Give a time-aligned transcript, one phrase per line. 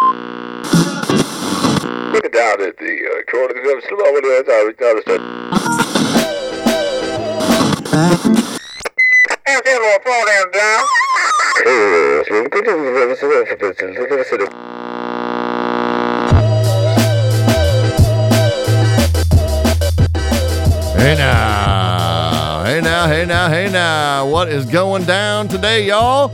[0.00, 0.12] Look
[2.24, 4.44] it down at the uh, corner of the slow over there.
[9.64, 10.84] Little phone down, down.
[20.96, 24.26] Hey now, hey now, hey now, hey now.
[24.28, 26.30] What is going down today, y'all?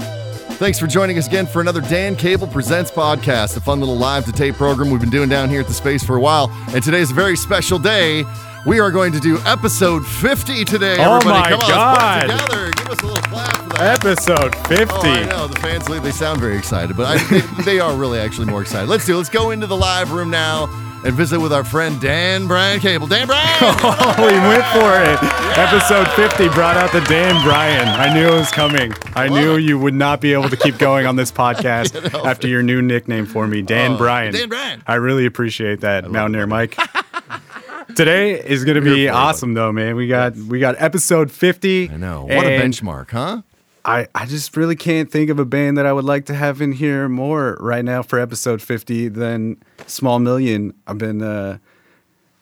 [0.57, 4.25] Thanks for joining us again for another Dan Cable Presents podcast, a fun little live
[4.27, 6.49] to tape program we've been doing down here at the space for a while.
[6.73, 8.25] And today's a very special day.
[8.65, 10.97] We are going to do episode 50 today.
[11.01, 12.29] Oh Everybody, my come on, God.
[12.29, 12.71] let's together.
[12.71, 14.05] Give us a little clap for that.
[14.05, 14.85] Episode 50.
[14.91, 15.87] Oh, I know the fans.
[15.87, 18.89] They sound very excited, but I, they, they are really actually more excited.
[18.89, 19.17] Let's do.
[19.17, 20.67] Let's go into the live room now
[21.05, 23.07] and visit with our friend Dan Bryan Cable.
[23.07, 23.45] Dan Bryan.
[23.87, 25.19] Oh, we went for it.
[25.59, 27.87] Episode 50 brought out the Dan Bryan.
[27.89, 28.93] I knew it was coming.
[29.15, 32.63] I knew you would not be able to keep going on this podcast after your
[32.63, 34.33] new nickname for me, Dan Oh, Bryan.
[34.33, 34.83] Dan Bryan.
[34.87, 36.77] I really appreciate that, Mountaineer Mike.
[37.97, 39.95] Today is going to be awesome, though, man.
[39.97, 41.91] We got we got episode 50.
[41.91, 42.23] I know.
[42.23, 43.43] What a benchmark, huh?
[43.85, 46.61] I, I just really can't think of a band that I would like to have
[46.63, 50.73] in here more right now for episode 50 than Small Million.
[50.87, 51.59] I've been uh,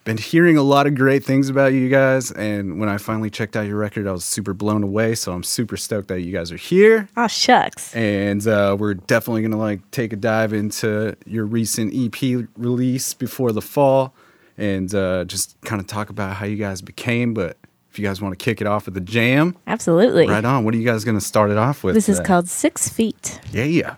[0.05, 3.57] been hearing a lot of great things about you guys, and when I finally checked
[3.57, 5.15] out your record, I was super blown away.
[5.17, 7.95] So I'm super stoked that you guys are here, Oh shucks.
[7.95, 13.51] and uh, we're definitely gonna like take a dive into your recent EP release before
[13.53, 14.15] the fall,
[14.59, 17.33] and uh, just kind of talk about how you guys became.
[17.35, 17.57] But
[17.93, 20.27] if you guys want to kick it off with a jam, Absolutely.
[20.27, 20.65] right on.
[20.65, 21.95] What are you guys gonna start it off with?
[21.95, 23.39] This is called Six Feet.
[23.53, 23.97] Yeah, yeah,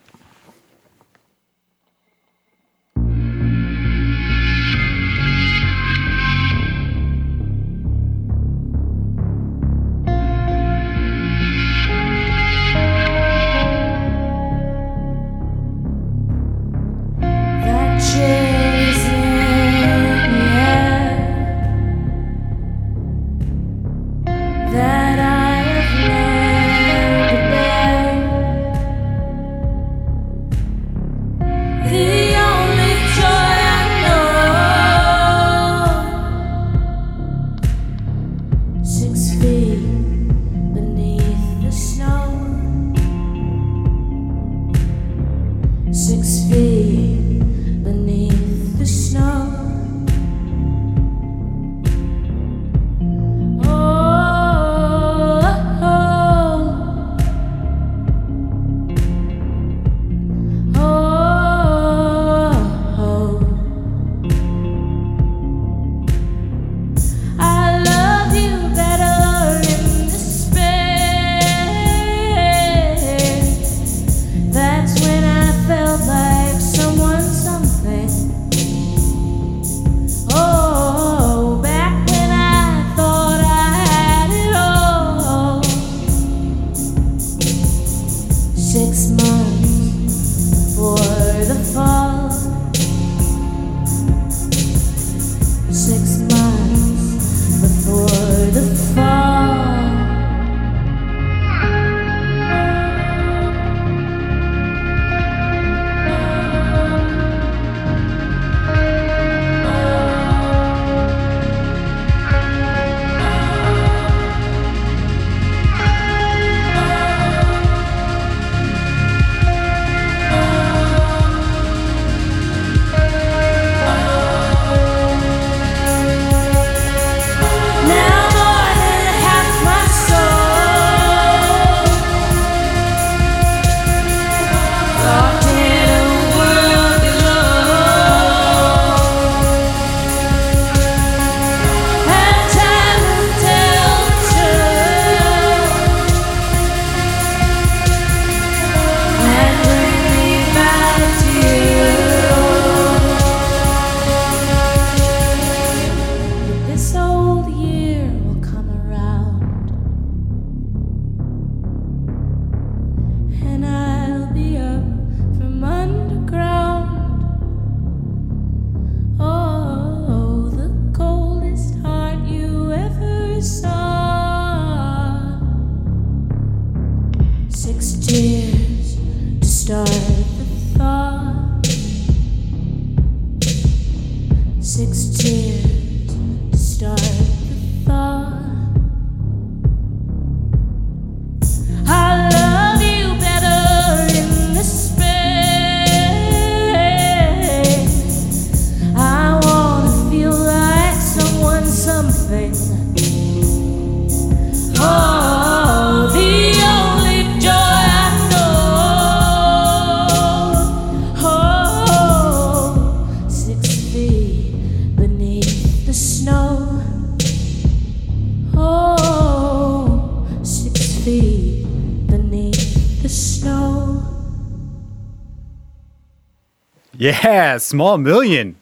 [227.04, 228.56] Yeah, Small Million.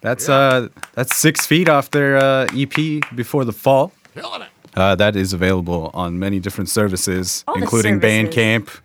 [0.00, 3.92] That's uh that's six feet off their uh, EP before the fall.
[4.14, 4.48] Killing it.
[4.74, 8.34] Uh, that is available on many different services, All the including services.
[8.34, 8.80] Bandcamp.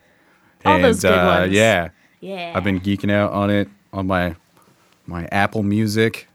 [0.65, 1.53] All and, those good uh, ones.
[1.53, 1.89] Yeah,
[2.19, 2.51] Yeah.
[2.53, 4.35] I've been geeking out on it on my
[5.07, 6.27] my Apple Music,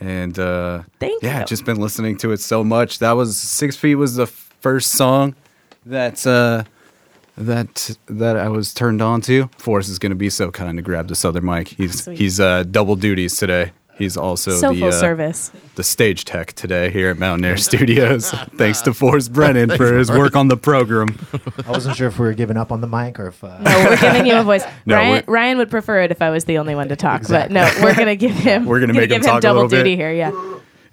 [0.00, 1.44] and uh, Thank yeah, you.
[1.46, 3.00] just been listening to it so much.
[3.00, 5.34] That was Six Feet was the first song
[5.86, 6.64] that uh,
[7.36, 9.48] that that I was turned on to.
[9.58, 11.68] Forrest is gonna be so kind to grab this other mic.
[11.68, 12.18] He's Sweet.
[12.18, 13.72] he's uh, double duties today.
[13.96, 15.52] He's also so the full uh, service.
[15.76, 18.30] the stage tech today here at Mountain Air Studios.
[18.56, 21.16] Thanks to Forrest Brennan for his work on the program.
[21.64, 23.44] I wasn't sure if we were giving up on the mic or if.
[23.44, 24.64] Uh, No, we're giving you a voice.
[24.86, 27.54] No, Ryan, Ryan would prefer it if I was the only one to talk, Exactly.
[27.54, 28.64] but no, we're gonna give him.
[28.66, 29.84] We're gonna make him give talk a double little bit.
[29.84, 30.12] duty here.
[30.12, 30.32] Yeah.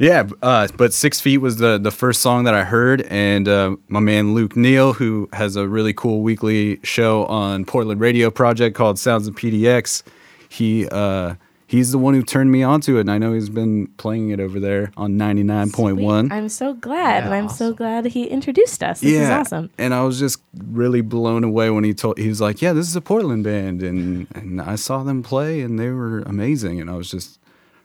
[0.01, 3.75] Yeah, uh, but Six Feet was the the first song that I heard, and uh,
[3.87, 8.75] my man Luke Neal, who has a really cool weekly show on Portland Radio Project
[8.75, 10.01] called Sounds of PDX,
[10.49, 11.35] he uh,
[11.67, 14.39] he's the one who turned me onto it, and I know he's been playing it
[14.39, 16.31] over there on ninety nine point one.
[16.31, 19.01] I'm so glad, Yeah, and I'm so glad he introduced us.
[19.01, 19.69] This is awesome.
[19.77, 22.87] And I was just really blown away when he told he was like, "Yeah, this
[22.87, 26.89] is a Portland band," and and I saw them play, and they were amazing, and
[26.89, 27.37] I was just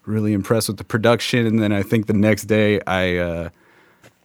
[0.07, 1.47] really impressed with the production.
[1.47, 3.49] And then I think the next day I uh,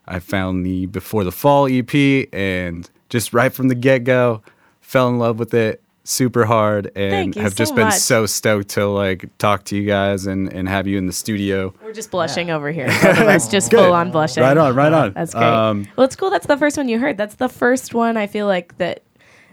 [0.07, 4.41] I found the Before the Fall EP, and just right from the get go,
[4.81, 7.99] fell in love with it super hard, and Thank you have just been much.
[7.99, 11.73] so stoked to like talk to you guys and and have you in the studio.
[11.83, 12.87] We're just blushing over here.
[13.03, 14.43] Both of us just full on blushing.
[14.43, 15.13] Right on, right on.
[15.13, 15.43] That's great.
[15.43, 16.29] Um, well, it's cool.
[16.29, 17.17] That's the first one you heard.
[17.17, 19.03] That's the first one I feel like that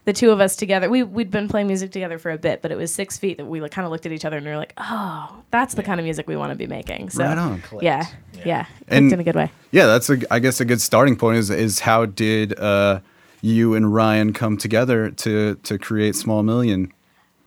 [0.04, 0.88] the two of us together.
[0.88, 3.46] We we'd been playing music together for a bit, but it was six feet that
[3.46, 5.82] we like, kind of looked at each other and we were like, oh, that's the
[5.82, 7.10] kind of music we want to be making.
[7.10, 7.62] So Right on.
[7.80, 8.06] Yeah,
[8.44, 9.50] yeah, And- in a good way.
[9.70, 13.00] Yeah, that's a I guess a good starting point is is how did uh,
[13.42, 16.92] you and Ryan come together to to create Small Million?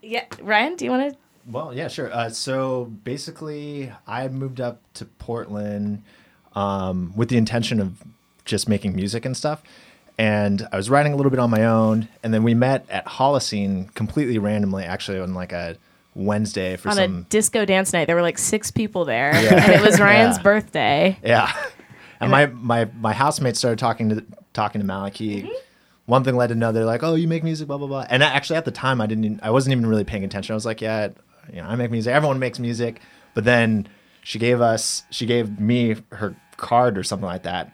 [0.02, 1.18] Yeah, Ryan, do you want to?
[1.50, 2.12] Well, yeah, sure.
[2.14, 6.02] Uh, so basically, I moved up to Portland
[6.54, 8.02] um, with the intention of
[8.44, 9.62] just making music and stuff.
[10.18, 12.08] And I was writing a little bit on my own.
[12.22, 15.76] And then we met at Holocene completely randomly, actually, on like a
[16.14, 17.16] Wednesday for On some.
[17.18, 20.42] a disco dance night, there were like six people there, and it was Ryan's Yeah.
[20.42, 21.18] birthday.
[21.24, 21.52] Yeah.
[22.20, 25.42] And my, my, my housemates started talking to talking to Malachi.
[25.42, 25.52] Mm-hmm.
[26.06, 26.84] One thing led to another.
[26.84, 28.06] Like, oh, you make music, blah blah blah.
[28.10, 29.24] And actually, at the time, I didn't.
[29.24, 30.52] even- I wasn't even really paying attention.
[30.52, 31.08] I was like, yeah,
[31.52, 32.12] you know, I make music.
[32.14, 33.00] Everyone makes music.
[33.34, 33.88] But then
[34.22, 37.72] she gave us, she gave me her card or something like that.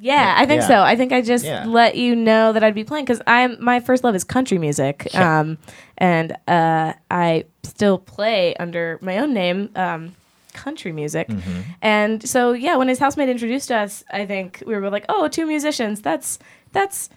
[0.00, 0.68] Yeah, I think Yeah.
[0.68, 0.80] so.
[0.82, 1.64] I think I just Yeah.
[1.66, 5.14] let you know that I'd be playing because I'm my first love is country music,
[5.14, 5.58] um,
[5.98, 10.16] and uh, I still play under my own name, um,
[10.54, 11.28] country music.
[11.28, 11.60] Mm-hmm.
[11.82, 15.46] And so yeah, when his housemate introduced us, I think we were like, oh, two
[15.46, 16.00] musicians.
[16.00, 16.38] That's
[16.72, 17.10] that's.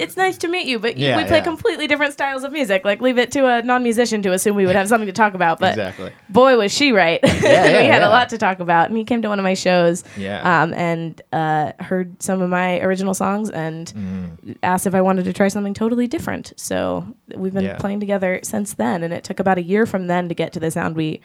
[0.00, 1.44] It's nice to meet you, but Yeah, we play yeah.
[1.44, 2.84] completely different styles of music.
[2.84, 5.58] Like, leave it to a non-musician to assume we would have something to talk about.
[5.60, 6.12] But Exactly.
[6.28, 7.20] boy, was she right.
[7.22, 7.30] yeah,
[7.82, 8.08] we had yeah.
[8.08, 8.88] a lot to talk about.
[8.88, 10.62] And he came to one of my shows Yeah.
[10.62, 14.52] um, and uh, heard some of my original songs and Mm-hmm.
[14.62, 16.52] asked if I wanted to try something totally different.
[16.56, 17.76] So we've been Yeah.
[17.78, 19.02] playing together since then.
[19.02, 21.20] And it took about a year from then to get to the sound we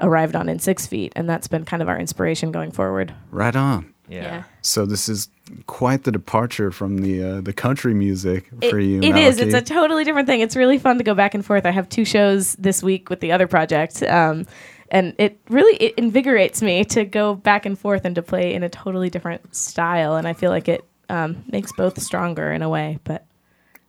[0.00, 1.12] arrived on in Six Feet.
[1.16, 3.14] And that's been kind of our inspiration going forward.
[3.30, 3.92] Right on.
[4.08, 4.44] Yeah.
[4.62, 5.28] So this is
[5.66, 9.02] quite the departure from the uh, the country music It- for you.
[9.02, 9.38] it is.
[9.38, 10.40] It's a totally different thing.
[10.40, 11.66] It's really fun to go back and forth.
[11.66, 14.46] I have two shows this week with the other project, um,
[14.90, 18.62] and it really it invigorates me to go back and forth and to play in
[18.62, 20.16] a totally different style.
[20.16, 22.98] And I feel like it um, makes both stronger in a way.
[23.04, 23.24] But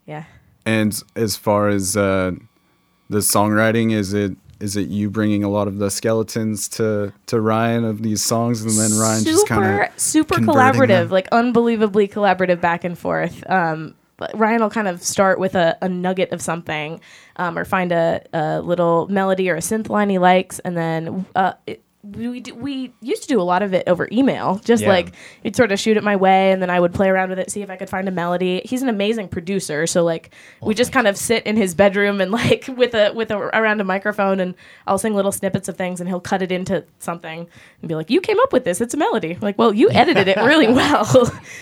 [0.05, 0.23] yeah,
[0.65, 2.31] And as far as uh,
[3.09, 7.39] the songwriting, is it is it you bringing a lot of the skeletons to to
[7.39, 11.09] Ryan of these songs, and then Ryan super just kind of super collaborative, them?
[11.09, 13.47] like unbelievably collaborative back and forth.
[13.49, 13.95] Um,
[14.33, 16.99] Ryan will kind of start with a, a nugget of something,
[17.37, 21.25] um, or find a, a little melody or a synth line he likes, and then
[21.35, 24.83] uh, it, we do, we used to do a lot of it over email, just
[24.83, 24.87] Yeah.
[24.89, 25.11] like
[25.43, 27.51] he'd sort of shoot it my way, and then I would play around with it,
[27.51, 28.61] see if I could find a melody.
[28.63, 32.31] He's an amazing producer, so like we just kind of sit in his bedroom and
[32.39, 34.55] like with a with a around a microphone, and
[34.87, 37.47] I'll sing little snippets of things, and he'll cut it into something
[37.81, 38.79] and be like, "You came up with this.
[38.79, 41.05] It's a melody." I'm like, well, you edited it really well.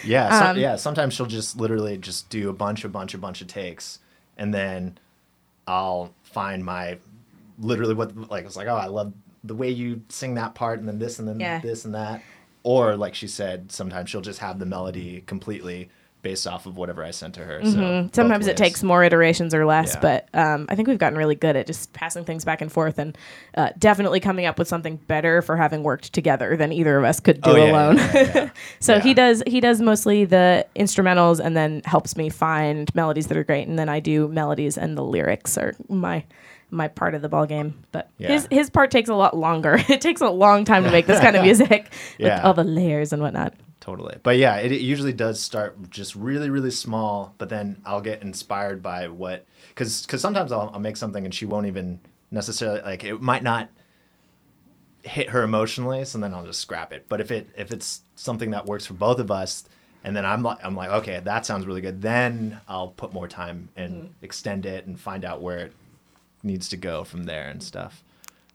[0.06, 0.76] Yeah, so, Um, yeah.
[0.76, 3.98] Sometimes she'll just literally just do a bunch, a bunch, a bunch of takes,
[4.38, 5.00] and then
[5.68, 7.00] I'll find my
[7.60, 8.68] literally what like it's like.
[8.68, 9.14] Oh, I love
[9.48, 11.60] the way you sing that part, and then this, and then Yeah.
[11.60, 12.22] this, and that.
[12.64, 15.90] Or like she said, sometimes she'll just have the melody completely
[16.24, 17.62] based off of whatever I sent to her.
[17.62, 18.08] Mm-hmm.
[18.12, 20.00] Sometimes it takes more iterations or less, Yeah.
[20.02, 22.98] but um, I think we've gotten really good at just passing things back and forth,
[23.00, 23.18] and
[23.56, 27.20] uh, definitely coming up with something better for having worked together than either of us
[27.22, 27.98] could do Oh, yeah, alone.
[27.98, 28.50] yeah.
[28.82, 33.38] so he does he does mostly the instrumentals, and then helps me find melodies that
[33.38, 36.26] are great, and then I do melodies, and the lyrics are my
[36.70, 37.84] my part of the ball game.
[37.92, 38.30] But Yeah.
[38.30, 39.78] his his part takes a lot longer.
[39.90, 42.38] it takes a long time to make this kind of music Yeah.
[42.38, 43.54] with all the layers and whatnot.
[43.80, 44.18] Totally.
[44.22, 48.22] But yeah, it, it usually does start just really, really small, but then I'll get
[48.22, 52.82] inspired by what, because because sometimes I'll, I'll make something and she won't even necessarily,
[52.82, 53.70] like, it might not
[55.04, 57.06] hit her emotionally, so then I'll just scrap it.
[57.08, 59.64] But if it if it's something that works for both of us,
[60.04, 63.28] and then I'm like, I'm like, okay, that sounds really good, then I'll put more
[63.28, 64.10] time and mm.
[64.22, 65.74] extend it and find out where it
[66.48, 68.04] needs to go from there and stuff.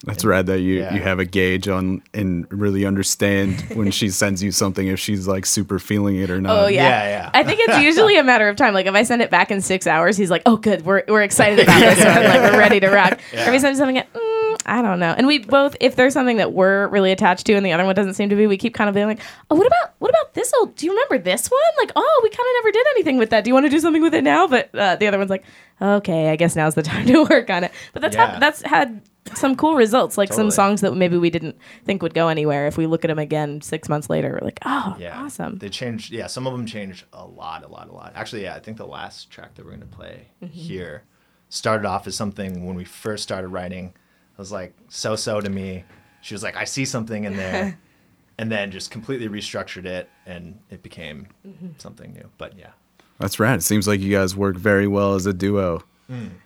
[0.04, 0.94] That's rad that you, Yeah.
[0.94, 5.28] you have a gauge on and really understand when she sends you something if she's
[5.28, 6.58] like super feeling it or not.
[6.58, 6.88] Oh yeah.
[6.88, 7.30] yeah, yeah.
[7.32, 8.74] I think it's usually a matter of time.
[8.74, 11.22] Like if I send it back in six hours, he's like, "Oh, good, we're we're
[11.22, 12.24] excited about this one.
[12.24, 13.42] Like we're ready to rock." Yeah.
[13.42, 14.04] Every time something, mm,
[14.66, 15.14] I don't know.
[15.16, 17.94] And we both, if there's something that we're really attached to and the other one
[17.94, 20.34] doesn't seem to be, we keep kind of being like, "Oh, what about what about
[20.34, 20.74] this old?
[20.76, 21.60] Do you remember this one?
[21.78, 23.44] Like, oh, we kind of never did anything with that.
[23.44, 25.44] Do you want to do something with it now?" But uh, the other one's like,
[25.80, 28.32] "Okay, I guess now's the time to work on it." But that's Yeah.
[28.32, 29.02] had, that's had
[29.34, 32.66] some cool results, like some songs that maybe we didn't think would go anywhere.
[32.66, 35.20] If we look at them again six months later, we're like, "Oh, Yeah.
[35.22, 36.12] awesome." They changed.
[36.12, 38.12] Yeah, some of them changed a lot, a lot, a lot.
[38.16, 40.52] Actually, yeah, I think the last track that we're gonna play Mm-hmm.
[40.52, 41.02] here
[41.48, 43.92] started off as something when we first started writing.
[44.32, 45.84] It was like so so to me.
[46.20, 47.78] She was like, I see something in there,
[48.38, 51.68] and then just completely restructured it, and it became Mm-hmm.
[51.78, 52.28] something new.
[52.38, 52.70] But yeah,
[53.18, 53.58] That's rad.
[53.58, 55.82] It seems like you guys work very well as a duo.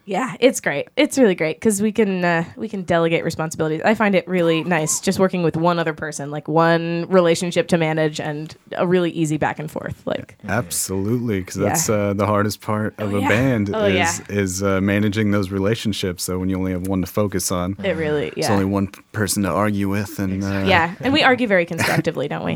[0.08, 0.86] Yeah, it's great.
[0.96, 3.82] It's really great because we can uh, we can delegate responsibilities.
[3.84, 7.76] I find it really nice just working with one other person, like one relationship to
[7.76, 10.06] manage, and a really easy back and forth.
[10.06, 11.68] Like, Absolutely, because Yeah.
[11.70, 13.28] that's uh, the hardest part of Oh, a yeah.
[13.28, 14.18] band Oh, is yeah.
[14.28, 16.22] is uh, managing those relationships.
[16.22, 18.32] So when you only have one to focus on, it really, yeah.
[18.36, 20.94] it's only one person to argue with, and uh, yeah.
[21.00, 22.54] And we argue very constructively, don't we?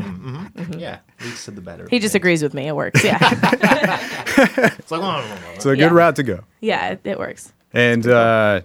[0.79, 1.83] yeah, leads to the better.
[1.83, 1.89] Mm-hmm.
[1.95, 2.67] He just agrees with me.
[2.69, 3.03] It works.
[3.03, 3.17] Yeah,
[4.37, 5.89] It's like, "Oh, it's a good Yeah.
[5.89, 6.39] route to go.
[6.61, 7.40] yeah, it, it works.
[7.73, 8.61] And uh,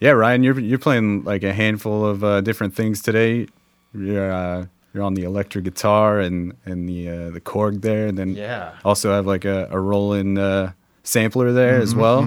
[0.00, 3.46] yeah, Ryan, you're you're playing like a handful of uh, different things today.
[3.94, 8.18] You're uh, you're on the electric guitar and and the uh, the Korg there, and
[8.18, 8.72] then Yeah.
[8.84, 10.72] also have like a, a Roland uh,
[11.02, 12.22] sampler there as well.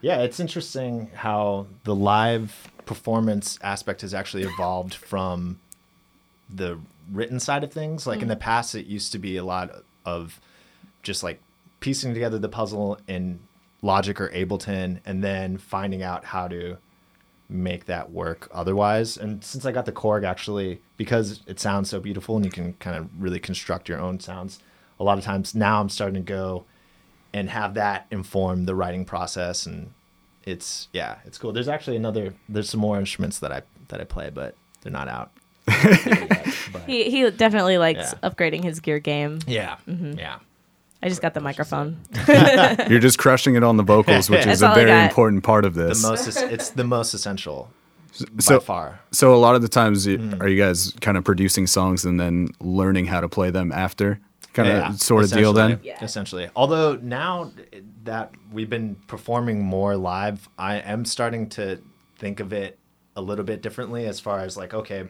[0.00, 5.60] Yeah, it's interesting how the live performance aspect has actually evolved from
[6.52, 6.78] the
[7.12, 8.04] written side of things.
[8.06, 9.70] Like in the past, it used to be a lot
[10.04, 10.40] of
[11.04, 11.40] just like
[11.78, 13.38] piecing together the puzzle in
[13.82, 16.78] Logic or Ableton and then finding out how to
[17.48, 19.16] make that work otherwise.
[19.16, 22.74] And since I got the Korg, actually, because it sounds so beautiful and you can
[22.74, 24.60] kind of really construct your own sounds,
[25.00, 26.64] a lot of times now I'm starting to go
[27.34, 29.90] and have that inform the writing process and
[30.44, 34.04] it's yeah it's cool there's actually another there's some more instruments that i that i
[34.04, 35.30] play but they're not out
[35.68, 38.28] yet, but- He he definitely likes Yeah.
[38.28, 39.38] upgrading his gear game.
[39.46, 40.18] yeah Mm-hmm.
[40.18, 40.38] yeah
[41.02, 41.98] I just got the microphone.
[42.88, 46.02] You're just crushing it on the vocals, which is a very important part of this.
[46.02, 46.26] the this.
[46.26, 47.70] most es- it's the most essential
[48.38, 50.40] so by far So a lot of the times, you Mm.
[50.42, 54.20] are you guys kind of producing songs and then learning how to play them after,
[54.52, 55.72] kind of Yeah, sort of deal then?
[55.72, 57.50] essentially, essentially although now
[58.04, 61.78] that we've been performing more live i am starting to
[62.18, 62.78] think of it
[63.16, 65.04] a little bit differently as far as like okay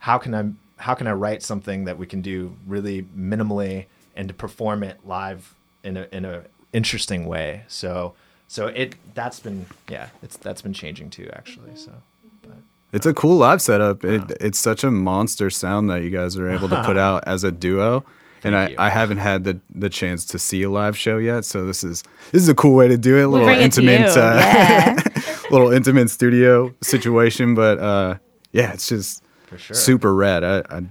[0.00, 0.44] how can i
[0.76, 4.98] how can i write something that we can do really minimally and to perform it
[5.04, 6.42] live in a in a
[6.72, 8.14] interesting way so
[8.48, 11.92] so it that's been yeah it's that's been changing too actually so
[12.42, 12.56] but
[12.92, 14.04] It's a cool live setup.
[14.04, 17.44] It, it's such a monster sound that you guys are able to put out as
[17.44, 18.04] a duo.
[18.44, 18.74] And I, you.
[18.76, 22.02] I haven't had the, the chance to see a live show yet, so this is
[22.32, 23.22] this is a cool way to do it.
[23.22, 24.96] A We little bring it intimate, uh, yeah.
[25.52, 28.16] little intimate studio situation, but uh,
[28.50, 30.42] yeah, it's just for sure super rad.
[30.42, 30.82] I, I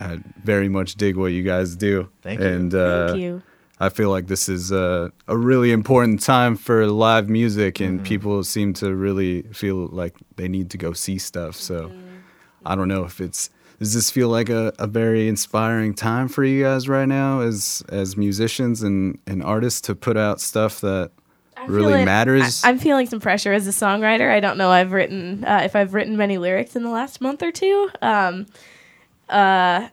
[0.00, 2.08] I very much dig what you guys do.
[2.22, 2.46] Thank you.
[2.46, 3.42] And uh, Thank you.
[3.78, 8.06] I feel like this is a, a really important time for live music, and Mm-hmm.
[8.06, 11.56] people seem to really feel like they need to go see stuff.
[11.56, 11.92] So
[12.64, 16.42] I don't know if it's does this feel like a, a very inspiring time for
[16.42, 21.10] you guys right now as as musicians and, and artists to put out stuff that
[21.58, 22.64] I'm really feeling- matters?
[22.64, 24.30] I, am feeling some pressure as a songwriter.
[24.30, 27.42] I don't know I've written uh, if I've written many lyrics in the last month
[27.42, 27.90] or two.
[28.00, 28.46] Um,
[29.28, 29.88] uh,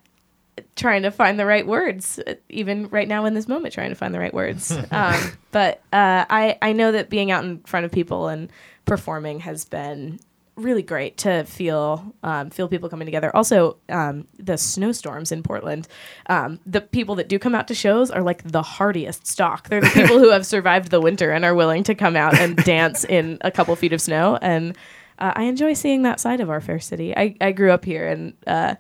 [0.76, 4.14] trying to find the right words, even right now in this moment, trying to find
[4.14, 4.72] the right words.
[4.92, 8.52] um, but uh, I I know that being out in front of people and
[8.86, 10.20] performing has been
[10.56, 13.36] really great to feel um, feel people coming together.
[13.36, 15.88] Also, um, the snowstorms in Portland,
[16.28, 19.70] um, the people that do come out to shows are like the hardiest stock.
[19.70, 22.56] They're the people who have survived the winter and are willing to come out and
[22.58, 24.38] dance in a couple feet of snow.
[24.42, 24.78] And
[25.20, 27.16] uh, I enjoy seeing that side of our fair city.
[27.16, 28.76] I, I grew up here, and uh,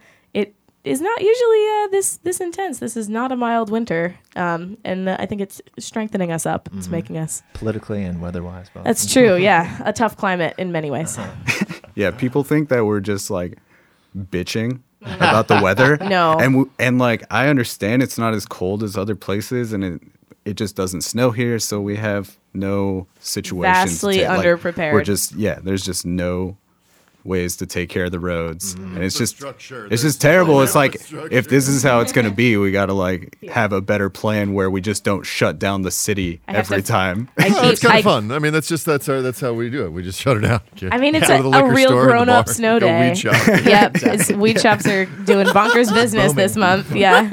[0.83, 2.79] is not usually uh, this this intense.
[2.79, 6.67] This is not a mild winter, um, and uh, I think it's strengthening us up.
[6.75, 7.41] It's making us.
[7.53, 8.83] Politically and weather-wise, both.
[8.83, 9.35] That's true.
[9.43, 11.17] Yeah, a tough climate in many ways.
[11.95, 13.59] Yeah, people think that we're just like
[14.17, 15.97] bitching about the weather.
[16.01, 16.31] No.
[16.39, 20.01] and w- and like I understand it's not as cold as other places, and it
[20.43, 23.91] it just doesn't snow here, so we have no situations.
[23.91, 24.93] Vastly to, like, underprepared.
[24.93, 26.57] We're just yeah, there's just no
[27.23, 28.95] ways to take care of the roads, mm-hmm.
[28.95, 29.83] and it's The just structure.
[29.85, 30.61] it's There's just terrible.
[30.61, 30.95] It's like
[31.31, 34.69] if this is how it's gonna be, we gotta like have a better plan where
[34.69, 37.29] we just don't shut down the city I every to- time.
[37.37, 38.31] I Oh, it's keep- kind I- of fun.
[38.31, 39.89] I mean, that's just that's our that's how we do it.
[39.91, 40.61] We just shut it down.
[40.91, 43.09] I mean, it's Go a, a real store and the grown-up snow day.
[43.09, 43.47] weed shop.
[43.65, 46.93] yep, it's, weed shops are doing bonkers business this month.
[46.93, 47.29] Yeah,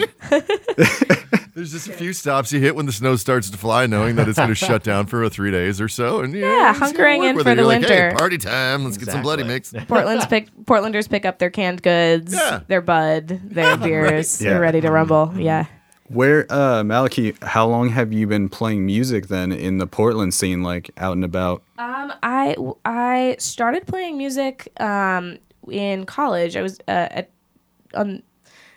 [1.60, 4.26] There's just a few stops you hit when the snow starts to fly, knowing that
[4.30, 7.28] it's going to shut down for three days or so, and Yeah, you hunkering work
[7.28, 8.16] in for the You're like, hey, winter.
[8.16, 8.82] party time.
[8.84, 9.74] Let's get some bloody mix.
[9.86, 12.60] Portland's pick Portlanders pick up their canned goods, Yeah.
[12.68, 14.40] their bud, their beers.
[14.40, 14.52] Yeah.
[14.52, 15.34] They're ready to rumble.
[15.36, 15.66] Yeah.
[16.08, 20.62] Where, uh, Malachi, how long have you been playing music then in the Portland scene,
[20.62, 21.62] like out and about?
[21.76, 25.36] Um, I I started playing music um,
[25.70, 26.56] in college.
[26.56, 27.30] I was uh, at
[27.92, 28.22] on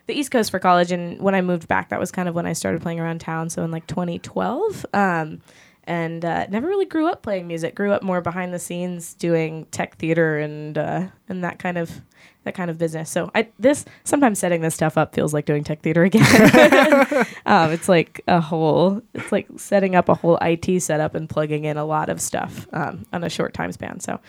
[0.07, 2.45] the East Coast for college, and when I moved back, that was kind of when
[2.45, 3.50] I started playing around town.
[3.50, 5.41] So in like 2012, um,
[5.86, 7.75] and uh, never really grew up playing music.
[7.75, 12.01] Grew up more behind the scenes, doing tech theater and uh, and that kind of
[12.43, 13.09] that kind of business.
[13.09, 16.23] So I this sometimes setting this stuff up feels like doing tech theater again.
[17.45, 21.65] um, it's like a whole it's like setting up a whole IT setup and plugging
[21.65, 24.00] in a lot of stuff um, on a short time span.
[24.00, 24.19] So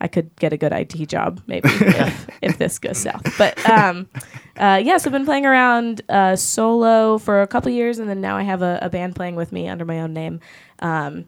[0.00, 3.22] I could get a good IT job maybe if, if this goes south.
[3.38, 4.08] But um,
[4.56, 8.20] uh, yeah, so I've been playing around uh, solo for a couple years, and then
[8.20, 10.40] now I have a, a band playing with me under my own name.
[10.80, 11.26] Um,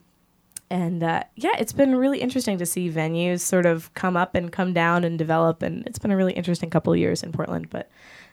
[0.69, 4.51] and uh, yeah, it's been really interesting to see venues sort of come up and
[4.51, 7.69] come down and develop, and it's been a really interesting couple of years in Portland.
[7.69, 7.89] But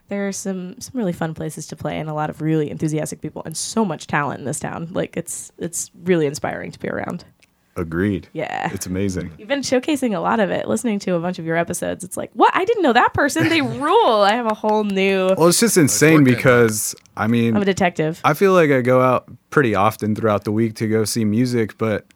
[0.09, 3.21] there are some some really fun places to play, and a lot of really enthusiastic
[3.21, 4.89] people, and so much talent in this town.
[4.91, 7.25] Like it's it's really inspiring to be around.
[7.77, 8.29] Agreed.
[8.33, 8.71] Yeah.
[8.73, 9.33] It's amazing.
[9.37, 10.69] You've been showcasing a lot of it.
[10.69, 12.55] Listening to a bunch of your episodes, it's like, what?
[12.55, 13.49] I didn't know that person.
[13.49, 14.21] They rule.
[14.21, 15.35] I have a whole new.
[15.37, 18.21] Well, it's just insane because, I mean, I'm a detective.
[18.25, 21.77] I feel like I go out pretty often throughout the week to go see music,
[21.77, 22.07] but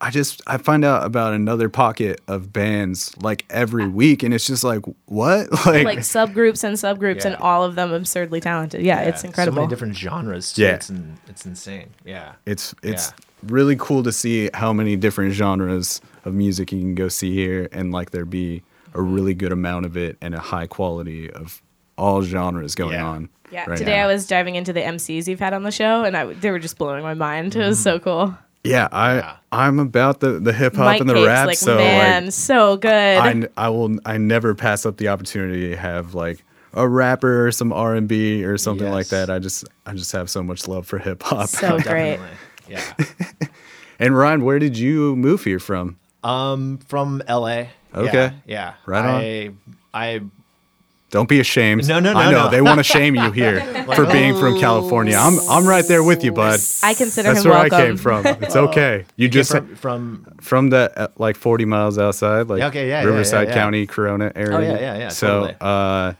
[0.00, 4.46] I just I find out about another pocket of bands like every week, and it's
[4.46, 8.82] just like what like, like subgroups and subgroups, and all of them absurdly talented.
[8.82, 9.56] Yeah, it's So incredible.
[9.56, 10.52] many different genres.
[10.52, 10.62] Too.
[10.62, 10.74] Yeah.
[10.74, 11.90] It's, in, it's insane.
[12.04, 12.32] Yeah.
[12.44, 13.24] it's it's Yeah.
[13.44, 17.68] really cool to see how many different genres of music you can go see here,
[17.72, 19.14] and like there be a mm-hmm.
[19.14, 21.62] really good amount of it and a high quality of
[21.96, 23.06] all genres going Yeah.
[23.06, 23.28] on.
[23.50, 24.04] yeah, right today now.
[24.04, 26.58] I was diving into the MCs you've had on the show, and I they were
[26.58, 27.56] just blowing my mind.
[27.56, 27.82] It was mm-hmm.
[27.82, 28.38] so cool.
[28.66, 29.36] Yeah, I Yeah.
[29.52, 32.76] I'm about the the hip hop and the Cakes, rap, like so man, like so
[32.76, 33.50] good.
[33.56, 37.72] I will I never pass up the opportunity to have like a rapper or some
[37.72, 39.30] R and B or something like that.
[39.30, 41.48] I just I just have so much love for hip hop.
[41.48, 42.18] so great.
[42.18, 42.36] Definitely.
[42.68, 43.48] Yeah.
[43.98, 45.96] and Ryan, where did you move here from?
[46.22, 47.66] Um, from LA.
[47.94, 48.12] Okay.
[48.12, 48.32] Yeah.
[48.46, 48.74] yeah.
[48.84, 49.14] Right on.
[49.14, 49.50] I,
[49.94, 50.20] I
[51.10, 51.86] Don't be ashamed.
[51.88, 52.50] No, no, no, I know no.
[52.50, 53.60] they want to shame you here
[53.94, 55.16] for being from California.
[55.16, 56.58] I'm I'm right there with you, bud.
[56.82, 57.78] I consider That's him where welcome.
[57.78, 58.26] I came from.
[58.26, 59.04] It's okay.
[59.16, 63.06] You just from, from from the uh, like 40 miles outside, like okay, yeah, yeah,
[63.06, 63.60] Riverside yeah, yeah.
[63.60, 64.56] County, Corona area.
[64.56, 65.56] Oh, yeah, yeah, yeah, So, totally.
[65.60, 66.12] uh,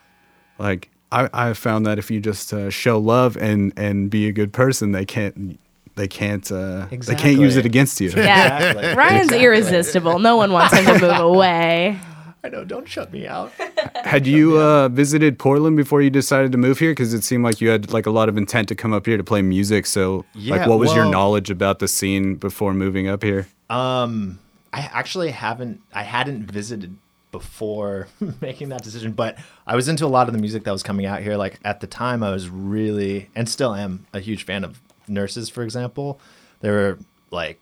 [0.59, 4.33] like I I found that if you just uh, show love and and be a
[4.33, 5.59] good person, they can't
[5.97, 8.11] they can't uh, they can't use it against you.
[8.11, 8.95] Yeah, Exactly.
[8.95, 10.21] Ryan's irresistible.
[10.21, 11.99] No one wants him to move away.
[12.47, 12.65] I know.
[12.65, 13.53] Don't shut me out.
[14.05, 16.93] Had you uh, visited Portland before you decided to move here?
[16.93, 19.17] Because it seemed like you had like a lot of intent to come up here
[19.17, 19.85] to play music.
[19.85, 23.49] So, like, what was your knowledge about the scene before moving up here?
[23.69, 24.39] Um,
[24.73, 25.81] I actually haven't.
[25.93, 26.97] I hadn't visited
[27.33, 28.07] before
[28.41, 31.05] making that decision, but I was into a lot of the music that was coming
[31.05, 31.37] out here.
[31.37, 35.49] Like at the time, I was really and still am a huge fan of Nurses,
[35.49, 36.21] for example.
[36.61, 36.99] They were
[37.33, 37.61] like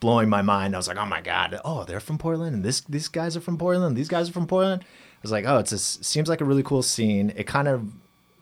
[0.00, 0.74] blowing my mind.
[0.74, 3.40] I was like, oh my god, oh they're from Portland, and this these guys are
[3.40, 3.96] from Portland.
[3.96, 4.82] These guys are from Portland.
[4.82, 7.32] I was like, oh, it's a, seems like a really cool scene.
[7.36, 7.88] It kind of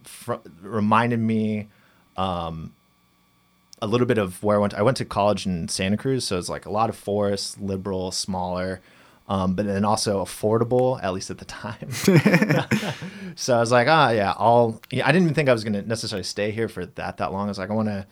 [0.02, 1.68] fr- reminded me
[2.16, 4.74] a little bit of where I went.
[4.74, 8.10] I went to college in Santa Cruz, so it's like a lot of forest, liberal,
[8.10, 8.80] smaller,
[9.28, 11.90] um, but then also affordable, at least at the time.
[13.36, 14.80] so I was like, ah, yeah, I'll.
[14.90, 17.32] Yeah, I didn't even think I was going to necessarily stay here for that that
[17.32, 17.46] long.
[17.46, 18.06] I was like, I want to,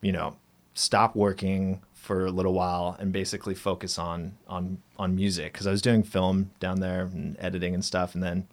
[0.00, 0.36] you know,
[0.74, 1.80] stop working
[2.10, 6.02] for a little while and basically focus on on on music because I was doing
[6.02, 8.48] film down there and editing and stuff, and then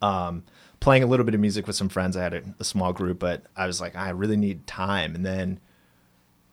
[0.00, 0.42] um,
[0.80, 2.16] playing a little bit of music with some friends.
[2.16, 5.14] I had a, a small group, but I was like, I really need time.
[5.14, 5.60] And then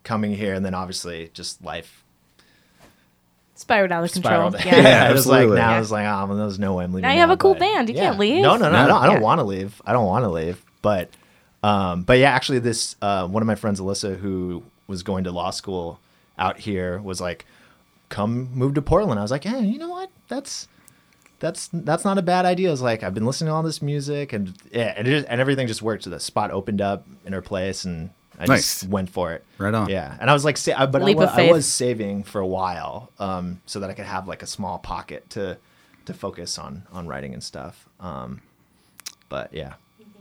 [0.04, 2.04] coming here, and then obviously just life
[3.56, 4.52] Spiraled out of control.
[4.52, 4.65] spiraled.
[4.65, 4.76] Yeah.
[4.84, 5.58] yeah, it was like absolutely.
[5.58, 5.80] now Yeah.
[5.80, 7.08] was like oh, well, there's no way I'm leaving.
[7.08, 7.89] Now you have a cool but- band.
[7.89, 8.02] You yeah.
[8.04, 8.44] can't leave.
[8.44, 9.02] No, no, no, I don't.
[9.02, 9.22] I don't Yeah.
[9.22, 9.82] want to leave.
[9.84, 10.63] I don't want to leave.
[10.84, 11.10] But,
[11.63, 15.32] um, but yeah, actually, this uh, one of my friends, Alyssa, who was going to
[15.32, 16.00] law school
[16.39, 17.45] out here, was like,
[18.10, 20.10] "Come move to Portland." I was like, "Yeah, you know what?
[20.28, 20.67] That's."
[21.41, 22.67] That's that's not a bad idea.
[22.67, 25.28] I was like, I've been listening to all this music, and yeah, and, it just,
[25.30, 26.04] and everything just worked.
[26.04, 28.82] So the spot opened up in her place, and I Nice.
[28.82, 29.45] just went for it.
[29.58, 29.88] Right on.
[29.88, 32.45] Yeah, and I was like, sa- I- but I Leap I was saving for a
[32.45, 35.58] while, um, so that I could have like a small pocket to
[36.08, 37.88] to focus on on writing and stuff.
[38.02, 38.41] Um,
[39.30, 39.75] but yeah,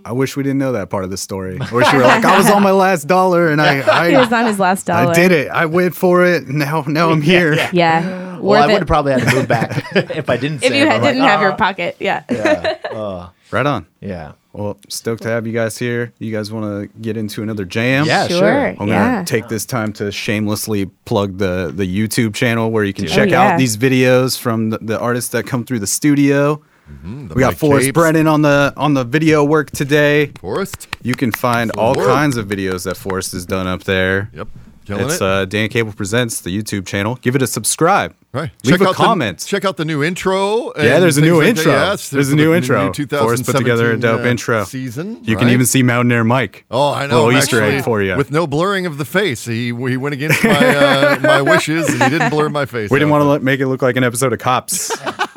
[0.04, 1.58] I wish we didn't know that part of the story.
[1.60, 4.32] I wish you were like, I was on my last dollar and I He was
[4.32, 5.10] on his last dollar.
[5.10, 5.48] I did it.
[5.48, 6.48] I went for it.
[6.48, 7.54] Now now I'm here.
[7.72, 8.38] Yeah.
[8.38, 10.62] well, I would have probably had to move back if I didn't.
[10.62, 10.74] if save.
[10.76, 11.96] you I'm had, didn't have your "Ah." pocket.
[12.00, 12.22] Yeah.
[12.30, 13.86] yeah, Right on.
[14.00, 16.12] yeah, Well, stoked to have you guys here.
[16.18, 18.04] You guys want to get into another jam?
[18.06, 18.38] yeah, Sure.
[18.38, 18.66] sure.
[18.78, 23.04] I'm gonna take this time to shamelessly plug the the YouTube channel where you can
[23.06, 23.28] Do check.
[23.28, 23.52] Oh, yeah.
[23.54, 26.62] out these videos from the, the artists that come through the studio.
[27.02, 30.26] The we got Forrest Capes, Brennan on the on the video work today.
[30.40, 30.88] Forrest.
[31.02, 32.06] You can find all work.
[32.06, 34.30] kinds of videos that Forrest has done up there.
[34.34, 34.48] Yep.
[34.88, 35.22] Killing It's it.
[35.22, 37.16] uh, Dan Cable Presents, the YouTube channel.
[37.16, 38.14] Give it a subscribe.
[38.32, 38.50] Right.
[38.64, 39.40] Leave a out comment.
[39.40, 40.72] The, check out the new intro.
[40.76, 41.72] Yeah, there's a new like intro.
[41.72, 42.92] Yes, There's a new intro.
[42.92, 44.64] Forrest put together a dope uh, intro.
[44.64, 45.22] Season.
[45.24, 46.64] You can even see Mountaineer Mike.
[46.70, 47.24] Oh, I know.
[47.26, 48.16] Little Easter egg for you.
[48.16, 49.44] With no blurring of the face.
[49.44, 52.90] He he went against my uh, my wishes and he didn't blur my face.
[52.90, 54.90] We didn't want to make it look like an episode of Cops.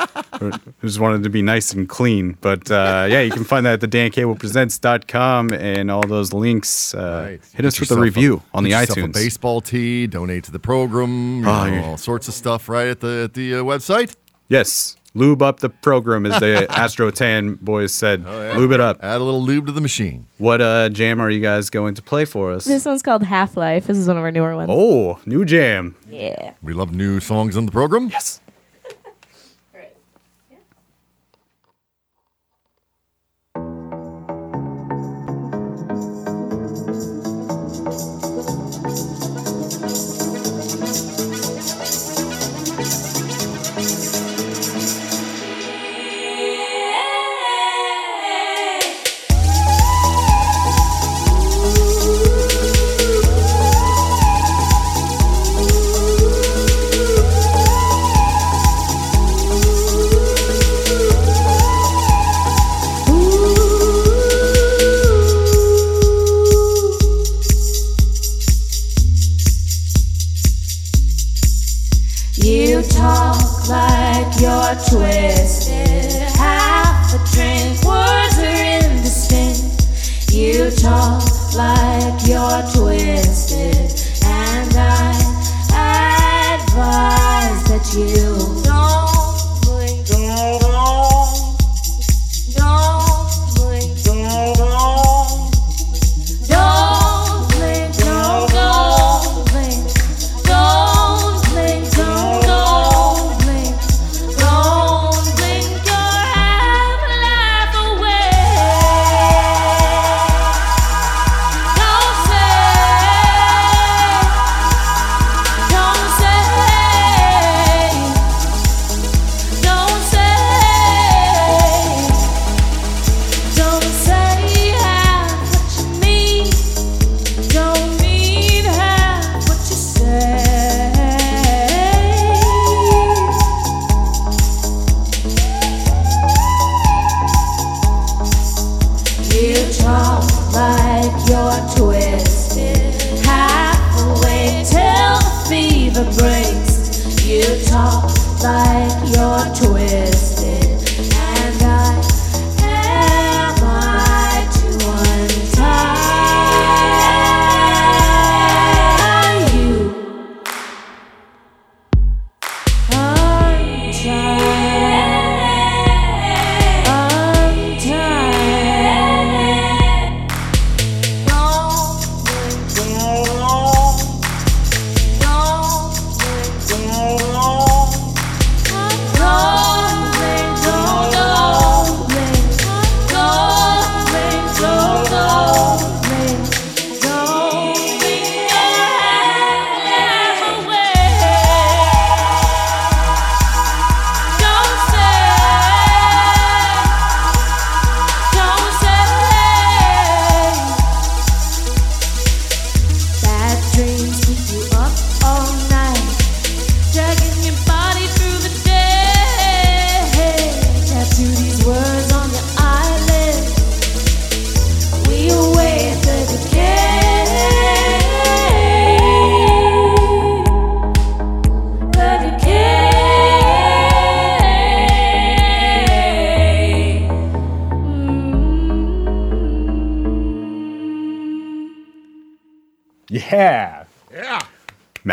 [0.41, 0.51] we
[0.87, 2.37] just wanted to be nice and clean.
[2.41, 6.93] But uh, yeah, you can find that at the dancablepresents.com and all those links.
[6.93, 7.41] Uh, Right.
[7.53, 9.13] Hit us Get with a yourself review on the get yourself A iTunes.
[9.13, 10.07] baseball tee.
[10.07, 11.41] Donate to the program.
[11.43, 14.15] You Oh, know, all sorts of stuff right at the at the uh, website.
[14.49, 14.97] Yes.
[15.13, 18.23] Lube up the program, as the Astro Tan boys said.
[18.25, 18.97] Oh, Lube it up.
[19.03, 20.25] Add a little lube to the machine.
[20.37, 22.63] What uh, jam are you guys going to play for us?
[22.63, 23.87] This one's called Half Life.
[23.87, 24.69] This is one of our newer ones.
[24.71, 25.95] Oh, new jam.
[26.09, 26.53] Yeah.
[26.61, 28.07] We love new songs on the program.
[28.07, 28.39] Yes.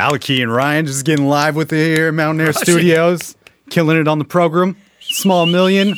[0.09, 3.37] Malachi and Ryan just getting live with it here at Mountain Air Studios,
[3.69, 4.75] killing it on the program.
[5.01, 5.97] Small Million.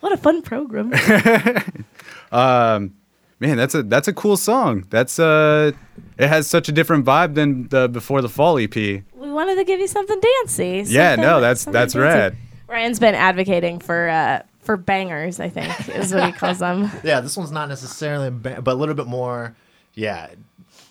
[0.00, 0.90] What a fun program.
[2.32, 4.86] Man, that's a that's a cool song.
[4.90, 5.70] That's uh
[6.18, 8.74] it has such a different vibe than the Before the Fall EP.
[8.74, 10.82] we wanted to give you something dancey.
[10.86, 11.98] Yeah, no, that's that's dancey.
[12.00, 12.36] rad.
[12.68, 15.38] Ryan's been advocating for uh, for bangers.
[15.38, 16.90] I think is what he calls them.
[17.04, 19.54] Yeah, this one's not necessarily, ba- but a little bit more.
[19.94, 20.30] Yeah,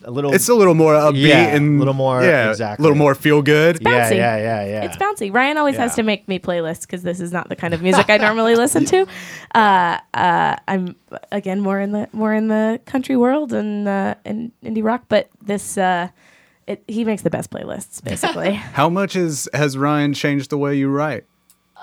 [0.04, 0.34] a little.
[0.34, 2.82] It's a little more upbeat Yeah, and a little more- yeah, exactly.
[2.82, 3.80] a little more feel good.
[3.82, 4.16] yeah, bouncy.
[4.18, 4.84] yeah, yeah, yeah.
[4.86, 5.34] It's bouncy.
[5.34, 8.10] Ryan always has to make me playlists because this is not the kind of music
[8.10, 9.06] I normally listen to.
[9.54, 10.96] Uh, uh, I'm
[11.32, 15.30] again more in the more in the country world and uh, and indie rock, but
[15.42, 16.08] this uh,
[16.68, 18.54] it, he makes the best playlists basically.
[18.80, 21.26] How much is has Ryan changed the way you write?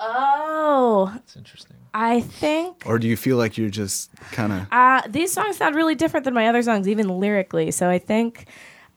[0.01, 1.77] oh, It's interesting.
[2.01, 5.75] I think Or do you feel like you're just kind of Uh, these songs sound
[5.75, 7.71] really different than my other songs, even lyrically.
[7.71, 8.45] So I think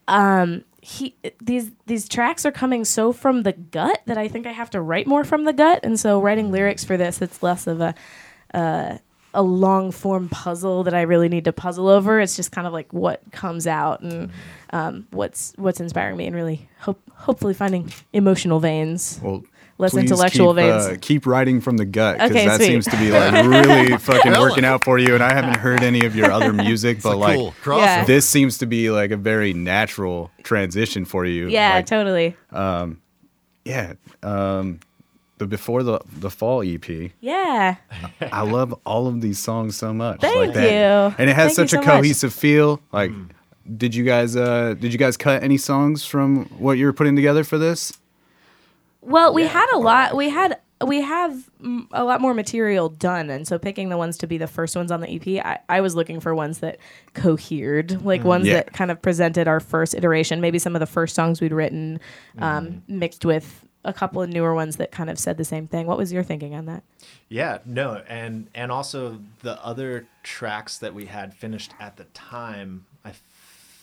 [0.06, 4.52] um, he these these tracks are coming so from the gut that I think I
[4.52, 7.66] have to write more from the gut, and so writing lyrics for this, it's less
[7.66, 7.94] of a
[8.54, 8.98] uh,
[9.34, 12.20] a long form puzzle that I really need to puzzle over.
[12.20, 14.30] It's just kind of like what comes out and
[14.70, 19.20] um, what's what's inspiring me, and really hope hopefully finding emotional veins.
[19.22, 19.42] well
[19.82, 20.84] Less please intellectual keep, veins.
[20.86, 22.66] Uh, keep writing from the gut because Okay, that sweet.
[22.68, 25.14] seems to be like really fucking working out for you.
[25.14, 27.78] And I haven't heard any of your other music, but It's a like cool.
[27.78, 28.04] Yeah.
[28.04, 31.48] this seems to be like a very natural transition for you.
[31.48, 32.36] Yeah, Like, totally.
[33.64, 33.94] yeah.
[34.22, 34.80] Um,
[35.38, 37.10] the before the the fall EP.
[37.20, 37.76] Yeah.
[38.20, 40.20] I love all of these songs so much.
[40.20, 40.70] Thank like that.
[41.10, 41.14] you.
[41.18, 41.96] And it has Thank such you a so much.
[42.02, 42.80] cohesive feel.
[42.92, 43.10] Like,
[43.76, 47.16] did you guys uh did you guys cut any songs from what you were putting
[47.16, 47.92] together for this?
[49.02, 50.16] Well, we had a lot.
[50.16, 54.18] We had we have mm, a lot more material done, and so picking the ones
[54.18, 56.78] to be the first ones on the EP, I, I was looking for ones that
[57.14, 58.54] cohered, like ones Yeah.
[58.54, 60.40] that kind of presented our first iteration.
[60.40, 62.00] Maybe some of the first songs we'd written,
[62.38, 65.86] um, mixed with a couple of newer ones that kind of said the same thing.
[65.86, 66.82] What was your thinking on that?
[67.28, 72.86] Yeah, no, and and also the other tracks that we had finished at the time,
[73.04, 73.12] I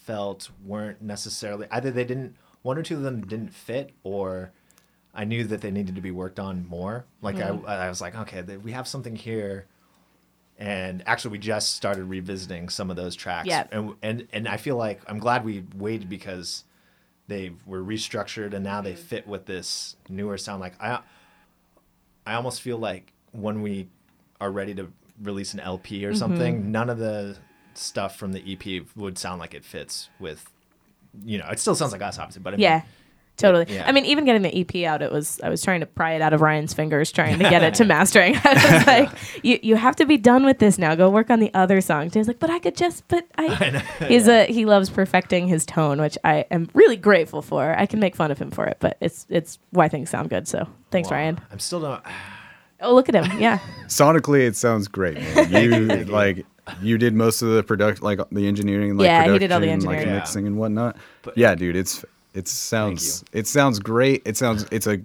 [0.05, 4.51] felt weren't necessarily either they didn't one or two of them didn't fit, or
[5.13, 7.05] I knew that they needed to be worked on more.
[7.21, 9.65] Like I, I was like, okay, we have something here,
[10.57, 13.47] and actually, we just started revisiting some of those tracks.
[13.47, 13.65] Yeah.
[13.71, 16.63] and and and I feel like I'm glad we waited because
[17.27, 20.59] they were restructured and now they fit with this newer sound.
[20.61, 20.99] Like I,
[22.25, 23.87] I almost feel like when we
[24.41, 24.91] are ready to
[25.21, 26.09] release an LP Mm-hmm.
[26.09, 27.37] or something, none of the
[27.75, 30.49] stuff from the EP would sound like it fits with,
[31.23, 32.81] you know, it still sounds like us, obviously, but I mean, Yeah.
[33.39, 33.65] Totally.
[33.69, 33.87] Yeah.
[33.87, 36.21] I mean, even getting the EP out, it was I was trying to pry it
[36.21, 38.35] out of Ryan's fingers, trying to get it to mastering.
[38.43, 39.09] I was like,
[39.43, 40.93] "You you have to be done with this now.
[40.95, 43.81] Go work on the other songs." He's like, "But I could just." But I.
[44.07, 47.73] He's a he loves perfecting his tone, which I am really grateful for.
[47.77, 50.47] I can make fun of him for it, but it's it's why things sound good.
[50.47, 51.39] So thanks, well, Ryan.
[51.51, 52.05] I'm still not.
[52.81, 53.39] Oh, look at him.
[53.41, 53.59] Yeah.
[53.87, 55.15] Sonically, it sounds great.
[55.15, 55.51] Man.
[55.51, 56.45] You like
[56.81, 59.65] you did most of the production, like the engineering, like Yeah, he did all the
[59.67, 59.97] production, engineering.
[59.99, 60.15] like Yeah.
[60.19, 60.95] mixing and whatnot.
[61.23, 64.21] But- yeah, dude, it's it sounds it sounds great.
[64.25, 65.01] It sounds it's a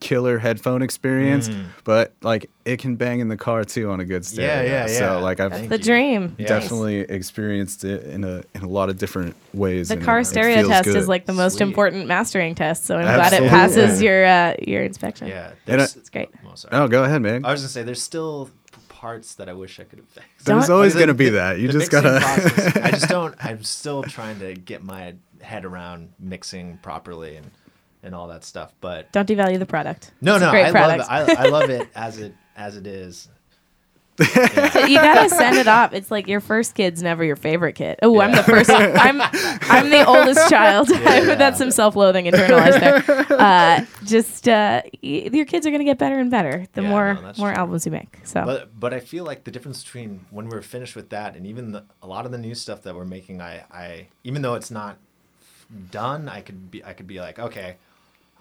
[0.00, 1.48] killer headphone experience,
[1.84, 4.64] but like it can bang in the car too on a good stereo.
[4.64, 4.68] Mm.
[4.68, 5.16] yeah, So yeah.
[5.16, 6.34] like I've The dream.
[6.38, 6.48] Yeah.
[6.48, 9.88] definitely experienced it in a in a lot of different ways.
[9.90, 10.96] The car it stereo feels test good.
[10.96, 11.62] is like the most Sweet.
[11.68, 12.84] important mastering test.
[12.86, 15.28] So I'm glad it passes your uh, your inspection.
[15.28, 16.30] Yeah, And there's, It's great.
[16.46, 16.74] oh, sorry.
[16.74, 17.44] Oh, go ahead, man.
[17.44, 18.50] I was gonna say there's still
[18.88, 20.46] parts that I wish I could have fixed.
[20.46, 21.58] There's always Like, gonna be the- that.
[21.60, 22.18] You just gotta.
[22.20, 23.34] process, I just don't.
[23.44, 27.50] I'm still trying to get my head around mixing properly and
[28.04, 28.74] and all that stuff.
[28.80, 30.12] But Don't devalue the product.
[30.20, 31.08] no, It's a no, great I product.
[31.10, 31.38] love it.
[31.38, 33.28] I, I love it as it as it is.
[34.18, 34.26] you
[34.96, 35.94] gotta send it off.
[35.94, 37.98] It's like your first kid's never your favorite kid.
[38.02, 38.68] Oh, I'm the first.
[38.70, 40.88] I'm I'm the oldest child.
[40.90, 43.26] That's some self-loathing internalized there.
[43.40, 47.14] Uh, just uh, y- your kids are gonna get better and better the Yeah, more
[47.14, 47.58] no, more true.
[47.58, 48.18] albums you make.
[48.24, 51.46] So But but I feel like the difference between when we're finished with that and
[51.46, 54.54] even the, a lot of the new stuff that we're making, I I even though
[54.54, 54.98] it's not
[55.90, 57.76] done, I could be I could be like okay.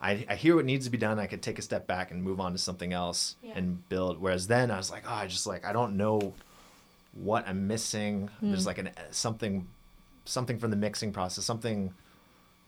[0.04, 1.20] I, I hear what needs to be done.
[1.20, 3.52] I could take a step back and move on to something else Yeah.
[3.56, 4.20] and build.
[4.20, 6.34] Whereas then I was like, oh, I just like I don't know
[7.14, 8.30] what I'm missing.
[8.40, 8.50] Hmm.
[8.50, 9.68] There's like an something
[10.26, 11.94] something from the mixing process, something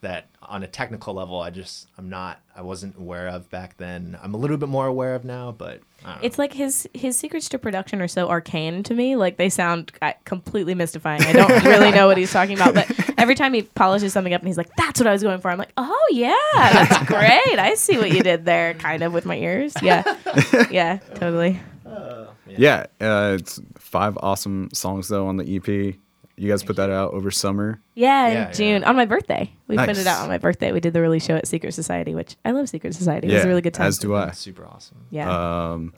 [0.03, 4.17] that on a technical level I just I'm not I wasn't aware of back then.
[4.21, 6.25] I'm a little bit more aware of now, but I don't know.
[6.25, 9.15] it's like his his secrets to production are so arcane to me.
[9.15, 11.23] Like they sound uh, completely mystifying.
[11.23, 14.41] I don't really know what he's talking about, but every time he polishes something up
[14.41, 17.57] and he's like, "That's what I was going for," I'm like, "Oh yeah, that's great.
[17.57, 19.73] I see what you did there." Kind of with my ears.
[19.81, 20.03] Yeah,
[20.69, 21.59] yeah, totally.
[22.55, 25.95] Yeah, uh, it's five awesome songs though on the EP.
[26.35, 27.79] You guys put that out over summer.
[27.93, 28.89] Yeah, in Yeah, June yeah.
[28.89, 29.51] on my birthday.
[29.67, 30.71] We put it out on my birthday.
[30.71, 33.27] We did the release show at Secret Society, which I love Secret Society.
[33.29, 33.85] it was a really good time.
[33.87, 34.31] As do I.
[34.31, 34.97] Super awesome.
[35.11, 35.71] yeah.
[35.71, 35.93] Um,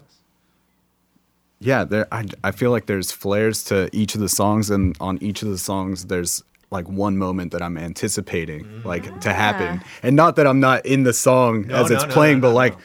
[1.61, 2.07] yeah, there.
[2.11, 5.47] I, I feel like there's flares to each of the songs, and on each of
[5.49, 10.45] the songs, there's like one moment that I'm anticipating, like to happen, and not that
[10.47, 12.75] I'm not in the song No, as no, it's no, playing, no, but no, like.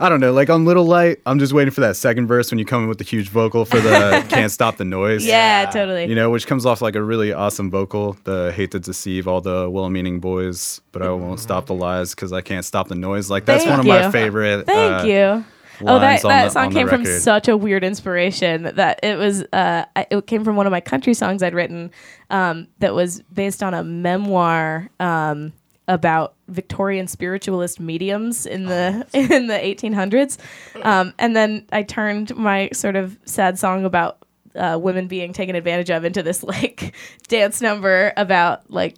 [0.00, 0.06] No.
[0.06, 2.58] I don't know, like on Little Light, I'm just waiting for that second verse when
[2.58, 5.24] you come in with the huge vocal for the Can't Stop the Noise.
[5.26, 6.06] yeah, totally.
[6.06, 8.16] You know, which comes off like a really awesome vocal.
[8.24, 12.32] The hate to deceive all the well-meaning boys, but I won't stop the lies because
[12.32, 13.30] I can't stop the noise.
[13.30, 13.92] Like that's Thank one of you.
[13.92, 14.66] my favorite.
[14.66, 15.44] Thank uh, you.
[15.82, 19.16] Oh, that, on that the- song on came from such a weird inspiration that it
[19.16, 19.42] was.
[19.52, 21.90] Uh, it came from one of my country songs I'd written
[22.28, 25.52] um, that was based on a memoir um,
[25.90, 30.38] about Victorian spiritualist mediums in the in the 1800s,
[30.84, 34.18] um, and then I turned my sort of sad song about
[34.54, 36.94] uh, women being taken advantage of into this like
[37.28, 38.94] dance number about like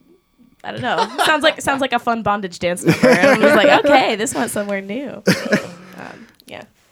[0.64, 1.08] I don't know.
[1.24, 3.08] sounds like sounds like a fun bondage dance number.
[3.08, 5.22] And I was like, okay, this went somewhere new.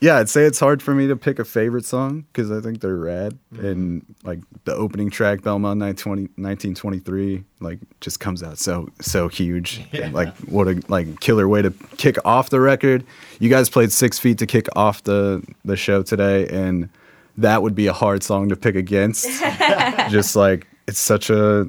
[0.01, 0.15] Yeah.
[0.15, 2.81] Yeah, I'd say it's hard for me to pick a favorite song because I think
[2.81, 3.39] they're rad.
[3.59, 9.83] And like the opening track, Belmont 920, 1923, like just comes out so so huge.
[9.93, 13.05] And, like what a like killer way to kick off the record.
[13.39, 16.89] You guys played Six Feet to kick off the the show today, and
[17.37, 19.27] that would be a hard song to pick against.
[20.09, 21.69] just like it's such a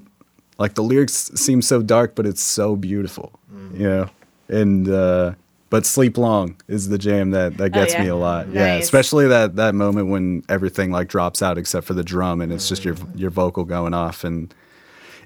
[0.58, 3.38] like the lyrics seem so dark, but it's so beautiful,
[3.74, 4.10] you know.
[4.48, 5.34] And uh,
[5.72, 8.04] but "Sleep Long" is the jam that that Oh, gets yeah.
[8.04, 8.48] me a lot.
[8.54, 12.54] Yeah, especially that that moment when everything like drops out except for the drum, and
[12.54, 14.54] it's just your your vocal going off, and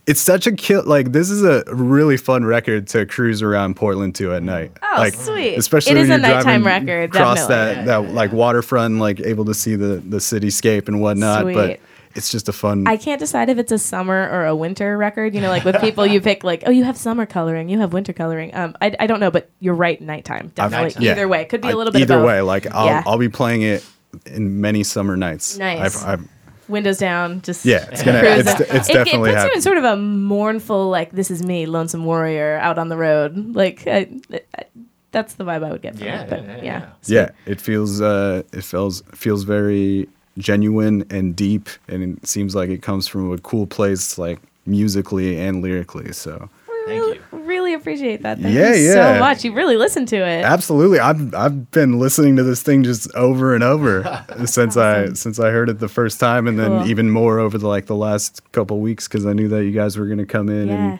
[0.07, 0.83] it's such a kill.
[0.85, 4.71] Like this is a really fun record to cruise around Portland to at night.
[4.83, 5.55] Oh, like, sweet.
[5.57, 7.85] Especially It when is a you're nighttime driving record, across definitely.
[7.85, 11.41] that that like waterfront, like able to see the the cityscape and whatnot.
[11.41, 11.53] Sweet.
[11.55, 11.79] But
[12.15, 12.87] it's just a fun.
[12.87, 15.35] I can't decide if it's a summer or a winter record.
[15.35, 17.93] You know, like with people, you pick like, oh, you have summer coloring, you have
[17.93, 18.55] winter coloring.
[18.55, 19.99] Um, I, I don't know, but you're right.
[19.99, 20.85] Nighttime, definitely.
[20.85, 21.03] Nighttime.
[21.03, 21.11] Yeah.
[21.11, 22.01] Either way, could be I- a little bit.
[22.01, 23.03] Either of way, like I'll Yeah.
[23.05, 23.85] I'll be playing it
[24.25, 25.57] in many summer nights.
[25.57, 26.03] Nice.
[26.03, 26.29] I've, I've,
[26.67, 28.21] windows down, just yeah, it's gonna.
[28.23, 31.43] It's, it's it, definitely it puts you in sort of a mournful, like this is
[31.43, 33.55] me, lonesome warrior, out on the road.
[33.55, 34.09] Like I,
[34.57, 34.65] I,
[35.11, 36.29] that's the vibe I would get from Yeah, it.
[36.29, 36.89] But yeah, yeah, yeah, yeah.
[37.05, 42.69] Yeah, it feels uh, it feels feels very genuine and deep, and it seems like
[42.69, 46.11] it comes from a cool place, like musically and lyrically.
[46.11, 46.49] So
[46.87, 47.23] Thank really, you.
[47.31, 48.39] really appreciate that.
[48.39, 49.13] Thank Yeah, you yeah.
[49.15, 49.43] so much.
[49.43, 50.43] You really listened to it.
[50.43, 55.39] absolutely, I've I've been listening to this thing just over and over since I since
[55.39, 58.41] I heard it the first time, and then even more over the like the last
[58.51, 60.73] couple weeks because I knew that you guys were gonna come in Yeah.
[60.91, 60.99] and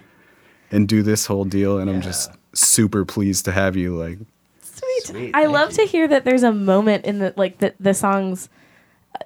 [0.72, 3.96] and do this whole deal, and I'm just super pleased to have you.
[3.96, 4.18] Like,
[4.62, 5.04] Sweet.
[5.04, 5.78] Sweet, I love you.
[5.78, 8.50] to hear that there's a moment in the like that the songs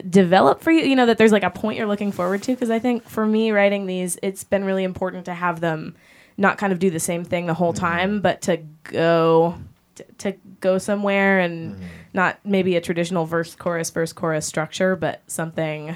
[0.10, 0.82] develop for you.
[0.86, 3.25] You know that there's like a point you're looking forward to because I think for
[3.25, 5.95] me writing these, it's been really important to have them
[6.38, 7.86] not kind of do the same thing the whole Mm-hmm.
[7.86, 9.56] time, but to go
[9.95, 11.84] to, to go somewhere and Mm-hmm.
[12.13, 15.95] not maybe a traditional verse chorus verse chorus structure, but something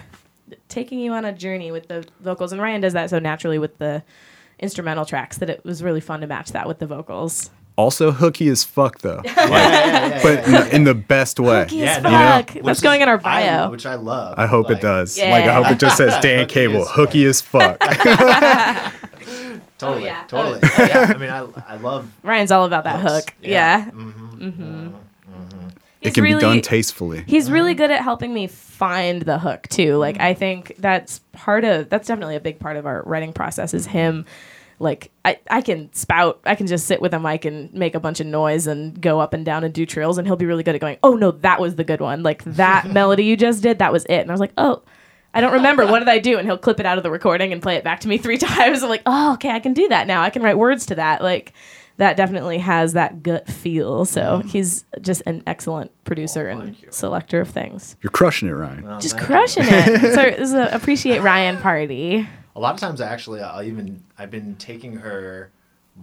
[0.69, 2.51] taking you on a journey with the vocals.
[2.51, 4.03] And Ryan does that so naturally with the
[4.59, 7.49] instrumental tracks that it was really fun to match that with the vocals.
[7.75, 11.63] Also hooky as fuck though, like, Yeah, yeah, yeah, but in, in the best way.
[11.63, 12.49] Hooky Yeah, as no, fuck.
[12.51, 13.71] Which That's going in our I- bio.
[13.71, 14.35] which I love.
[14.37, 15.17] I hope Like, it does.
[15.17, 15.31] Yeah.
[15.31, 17.79] Like I hope it just says Dan Hooky Cable, as hooky as fuck.
[19.79, 20.23] Totally, Oh, yeah.
[20.27, 20.59] totally.
[20.63, 22.09] Oh, yeah, I mean, I, I love.
[22.23, 23.25] Ryan's all about that hooks.
[23.25, 23.33] hook.
[23.41, 23.85] Yeah.
[23.85, 24.47] Mm-hmm.
[24.47, 24.87] Mm-hmm.
[24.87, 25.67] mm-hmm.
[26.01, 27.23] it can really, be done tastefully.
[27.27, 27.79] He's really mm-hmm.
[27.79, 29.97] good at helping me find the hook too.
[29.97, 33.73] Like I think that's part of that's definitely a big part of our writing process
[33.73, 34.25] is him
[34.79, 37.99] like I, I can spout I can just sit with a mic and make a
[37.99, 40.63] bunch of noise and go up and down and do trills and he'll be really
[40.63, 42.23] good at going, Oh no, that was the good one.
[42.23, 44.19] Like that melody you just did, that was it.
[44.19, 44.83] And I was like, Oh,
[45.33, 45.85] I don't remember.
[45.87, 46.37] What did I do?
[46.37, 48.37] And he'll clip it out of the recording and play it back to me three
[48.37, 48.83] times.
[48.83, 50.21] I'm like, oh, okay, I can do that now.
[50.21, 51.23] I can write words to that.
[51.23, 51.53] Like,
[51.97, 54.05] that definitely has that gut feel.
[54.05, 54.47] So mm-hmm.
[54.47, 56.87] he's just an excellent producer and oh, you.
[56.91, 57.95] selector of things.
[58.01, 58.83] You're crushing it, Ryan.
[58.83, 59.35] Well, Just thank you.
[59.35, 60.01] crushing it.
[60.13, 62.27] So this is a appreciate Ryan party.
[62.55, 65.49] A lot of times, I actually, I'll even I've been taking her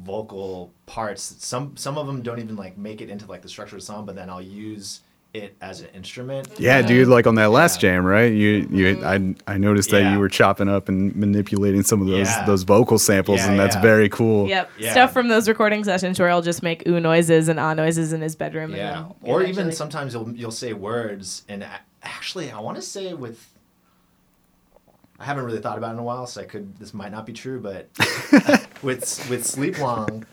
[0.04, 1.34] vocal parts.
[1.38, 3.86] Some some of them don't even like make it into like the structure of the
[3.86, 5.00] song, but then I'll use
[5.32, 6.48] it as an instrument.
[6.58, 7.06] Yeah, dude.
[7.06, 7.92] Like on that last Yeah.
[7.92, 8.32] jam, right?
[8.32, 9.04] You, you.
[9.04, 10.12] I, I noticed that Yeah.
[10.14, 12.44] you were chopping up and manipulating some of those Yeah.
[12.46, 13.82] those vocal samples, Yeah, and that's yeah.
[13.82, 14.48] very cool.
[14.48, 14.70] Yep.
[14.78, 14.90] Yeah.
[14.90, 18.20] Stuff from those recording sessions where I'll just make ooh noises and ah noises in
[18.22, 18.74] his bedroom.
[18.74, 21.64] Yeah, And or even sometimes you'll you'll say words, and
[22.02, 23.46] actually, I want to say with.
[25.20, 26.78] I haven't really thought about it in a while, so I could.
[26.78, 27.90] This might not be true, but
[28.82, 30.24] with with Sleep Long,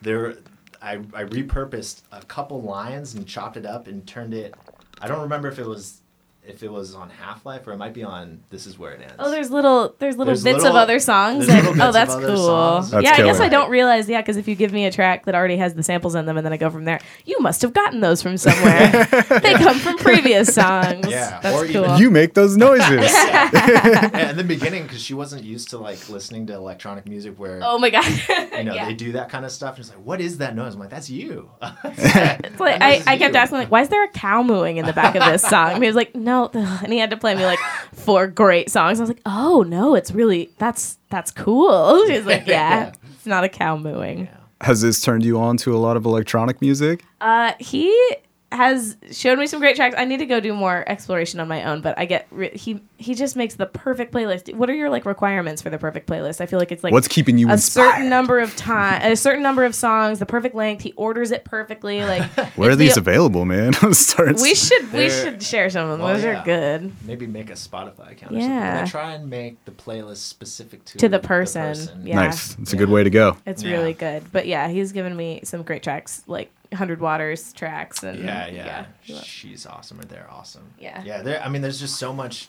[0.00, 0.36] there,
[0.80, 4.54] I I repurposed a couple lines and chopped it up and turned it.
[5.00, 6.02] I don't remember if it was
[6.46, 9.02] if it was on Half Life or it might be on This Is Where It
[9.02, 9.14] Ends.
[9.18, 11.46] Oh, there's little there's little There's bits little- of other songs.
[11.46, 12.36] that- little oh, bits oh, of that's other cool.
[12.36, 12.90] songs.
[12.90, 13.38] That's yeah, I guess.
[13.40, 14.08] I don't realize.
[14.08, 16.36] Yeah, because if you give me a track that already has the samples in them,
[16.38, 18.90] and then I go from there, you must have gotten those from somewhere.
[19.42, 21.06] they come from previous songs.
[21.08, 21.84] Yeah, that's or cool.
[21.84, 23.12] even- You make those noises.
[23.18, 27.60] Yeah, in the beginning, because she wasn't used to like listening to electronic music where
[27.62, 28.04] oh my god.
[28.52, 28.86] you know yeah.
[28.86, 29.76] they do that kind of stuff.
[29.76, 30.74] And it's like, what is that noise?
[30.74, 31.50] I'm like, that's you.
[31.84, 34.92] It's like, I, I kept asking like, why is there a cow mooing in the
[34.92, 35.72] back of this song?
[35.72, 37.58] And he was like, no, and he had to play me like
[37.94, 39.00] four great songs.
[39.00, 42.04] I was like, oh no, it's really that's that's cool.
[42.08, 44.28] She's like, yeah, it's not a cow mooing.
[44.60, 47.04] Has this turned you on to a lot of electronic music?
[47.20, 48.16] Uh, he
[48.50, 49.94] has showed me some great tracks.
[49.98, 52.80] I need to go do more exploration on my own, but I get re- he
[52.96, 54.52] he just makes the perfect playlist.
[54.54, 56.40] What are your like requirements for the perfect playlist?
[56.40, 57.90] I feel like it's like What's keeping you a inspired?
[57.92, 60.82] certain number of time, a certain number of songs, the perfect length.
[60.82, 62.02] He orders it perfectly.
[62.04, 62.22] Like
[62.56, 63.74] Where are these the- available, man?
[63.82, 63.90] I'm.
[63.90, 66.00] We should we They're- should share some of them.
[66.06, 66.40] Well, Those yeah.
[66.40, 66.92] are good.
[67.04, 68.32] Maybe make a Spotify account.
[68.32, 68.46] Or Yeah.
[68.84, 68.98] something.
[68.98, 72.14] I try and make the playlist specific to To the person, yeah.
[72.16, 72.58] nice.
[72.58, 73.36] It's a good way to go.
[73.44, 73.72] It's Yeah.
[73.72, 74.24] really good.
[74.32, 78.86] But yeah, he's given me some great tracks, like Hundred Waters tracks, and Yeah, yeah,
[79.04, 79.20] yeah.
[79.22, 80.70] She's awesome, or they're awesome.
[80.78, 81.02] Yeah.
[81.04, 81.22] yeah.
[81.22, 81.42] There.
[81.42, 82.48] I mean, there's just so much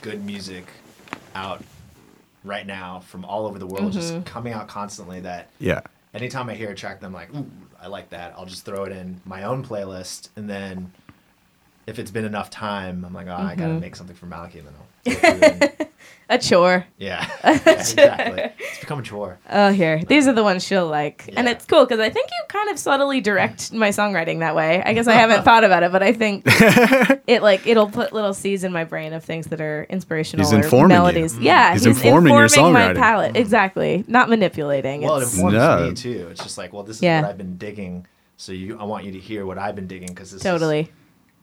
[0.00, 0.66] good music
[1.34, 1.62] out
[2.44, 4.00] right now from all over the world, Mm-hmm.
[4.00, 5.20] just coming out constantly.
[5.20, 5.80] That Yeah.
[6.14, 7.50] anytime I hear a track, I'm like, ooh,
[7.80, 8.34] I like that.
[8.36, 10.92] I'll just throw it in my own playlist, and then
[11.86, 13.60] if it's been enough time, I'm like, oh, I Mm-hmm.
[13.60, 14.74] gotta make something for Malky, and then
[15.70, 15.88] I'll.
[16.30, 16.86] Go through it and- A chore.
[16.98, 18.42] yeah, yeah, exactly.
[18.58, 19.38] It's become a chore.
[19.50, 20.02] Oh, here.
[20.06, 21.32] These are the ones she'll like.
[21.36, 24.82] And it's cool because I think you kind of subtly direct my songwriting that way.
[24.84, 26.42] I guess I haven't thought about it, but I think
[27.26, 30.52] it like it'll put little seeds in my brain of things that are inspirational He's
[30.52, 31.00] or informing you.
[31.02, 31.34] melodies.
[31.34, 31.42] Mm.
[31.42, 32.96] Yeah, He's he's, informing your my songwriting.
[32.96, 33.32] palette.
[33.34, 33.38] Mm.
[33.40, 34.04] Exactly.
[34.06, 35.02] Not manipulating.
[35.02, 35.88] Well, it informs No.
[35.88, 36.28] me too.
[36.30, 37.22] It's just like, well, this is Yeah.
[37.22, 38.06] what I've been digging.
[38.36, 40.90] So you, I want you to hear what I've been digging because this is totally.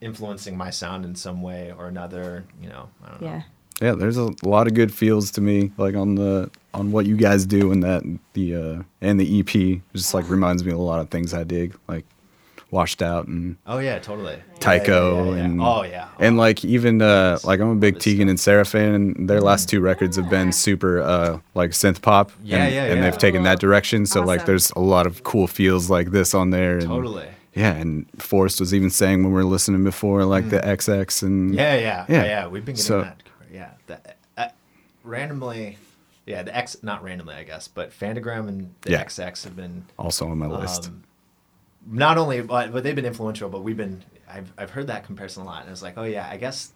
[0.00, 2.44] influencing my sound in some way or another.
[2.62, 3.26] You know, I don't know.
[3.28, 3.42] Yeah.
[3.82, 7.16] Yeah, there's a lot of good feels to me, like on the on what you
[7.16, 8.02] guys do and that
[8.34, 11.44] the uh and the EP just like reminds me of a lot of things I
[11.44, 12.04] dig, like
[12.70, 14.38] Washed Out and Oh yeah, totally.
[14.60, 15.44] Tycho Yeah, yeah, yeah, yeah.
[15.44, 17.44] and oh yeah, and like even uh Nice.
[17.44, 20.16] like I'm a big Love his Tegan and Sara fan and their last two records
[20.16, 24.04] have been super uh like synth pop Yeah, and, yeah, and they've taken that direction
[24.06, 27.28] so like there's a lot of cool feels like this on there and totally.
[27.54, 31.50] yeah and Forrest was even saying when we were listening before like the XX and
[31.52, 31.56] Mm.
[31.56, 32.04] Yeah, yeah, Yeah.
[32.08, 32.46] yeah, yeah.
[32.48, 33.22] We've been getting So- that.
[33.56, 33.98] Yeah, the,
[34.36, 34.48] uh,
[35.02, 35.78] randomly.
[36.26, 39.04] Yeah, the X, not randomly, I guess, but Phantogram and the Yeah.
[39.04, 40.88] XX have been also on my list.
[40.88, 41.04] um,
[41.88, 43.48] not only, but, but they've been influential.
[43.48, 46.28] But we've been, I've, I've heard that comparison a lot, and it's like, oh yeah,
[46.28, 46.72] I guess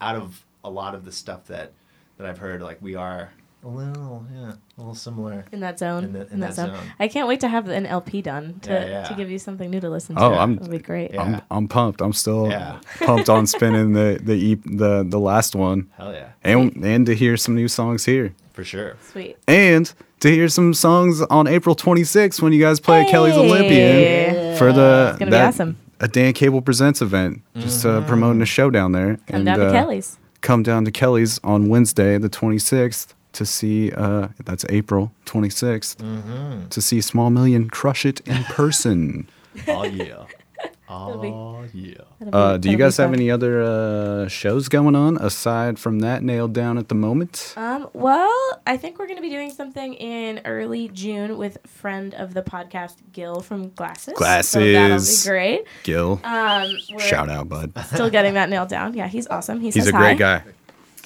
[0.00, 1.72] out of a lot of the stuff that
[2.18, 3.32] that I've heard, like we are
[3.64, 5.44] a little, yeah, a little similar.
[5.52, 6.04] In that zone.
[6.04, 6.74] In the- in that, that zone.
[6.74, 6.84] zone.
[6.98, 9.02] I can't wait to have an LP done to, Yeah, yeah.
[9.04, 10.22] to give you something new to listen to.
[10.22, 11.12] Oh, I'm- That'll be great.
[11.14, 11.22] Yeah.
[11.22, 12.00] I'm I'm pumped.
[12.02, 12.78] I'm still Yeah.
[13.00, 17.14] pumped on spinning the the e- the the last one, Hell yeah, and and to
[17.14, 18.96] hear some new songs here, for sure.
[19.12, 19.36] Sweet.
[19.46, 23.40] and to hear some songs on April 26th when you guys play at Kelly's Hey.
[23.48, 25.76] Olympian for the It's gonna be that- awesome.
[26.00, 29.16] a Dan Cable Presents event, just uh, promoting a show down there.
[29.28, 30.18] Come and, down to uh, Kelly's.
[30.40, 33.90] Come down to Kelly's on Wednesday, the 26th, to see.
[33.92, 36.68] Uh, that's April 26th Mm-hmm.
[36.68, 39.28] to see Small Million crush it in person.
[39.68, 40.24] Oh yeah,
[40.88, 41.94] oh yeah.
[42.32, 46.52] Uh, do you guys have any other uh, shows going on aside from that nailed
[46.52, 47.52] down at the moment?
[47.56, 48.30] Um, well,
[48.66, 52.42] I think we're going to be doing something in early June with friend of the
[52.42, 54.14] podcast, Gil from Glasses.
[54.16, 54.24] So
[54.60, 55.24] that'll Glasses.
[55.24, 55.64] be great.
[55.82, 57.72] Gil, Um, shout out, bud.
[57.86, 58.94] Still getting that nailed down.
[58.94, 59.58] Yeah, he's awesome.
[59.60, 60.38] He He's says a great hi.
[60.38, 60.42] guy.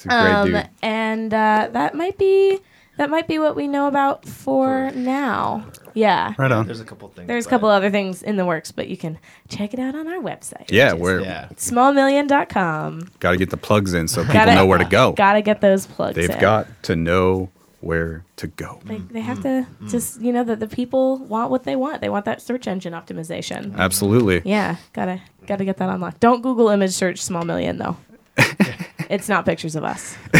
[0.06, 0.68] He's a great Um, dude.
[0.82, 2.60] and uh, that might be
[2.98, 5.66] that might be what we know about for now.
[5.92, 6.32] Yeah.
[6.38, 6.64] Right on.
[6.66, 7.28] There's a couple things.
[7.28, 10.06] There's a couple other things in the works, but you can check it out on
[10.08, 10.70] our website.
[10.70, 11.48] Yeah, which we're Yeah.
[11.56, 13.08] smallmillion.com.
[13.20, 15.12] got to get the plugs in so people Gotta- know where to go.
[15.12, 16.38] Gotta get those plugs They've in.
[16.40, 17.50] got to know
[17.80, 18.80] where to go.
[18.84, 22.00] They, they have to just you know that the people want what they want.
[22.00, 23.76] They want that search engine optimization.
[23.76, 24.40] Absolutely.
[24.44, 26.20] Yeah, gotta gotta get that unlocked.
[26.20, 27.96] Don't Google image search small million though.
[29.10, 30.16] it's not pictures of us.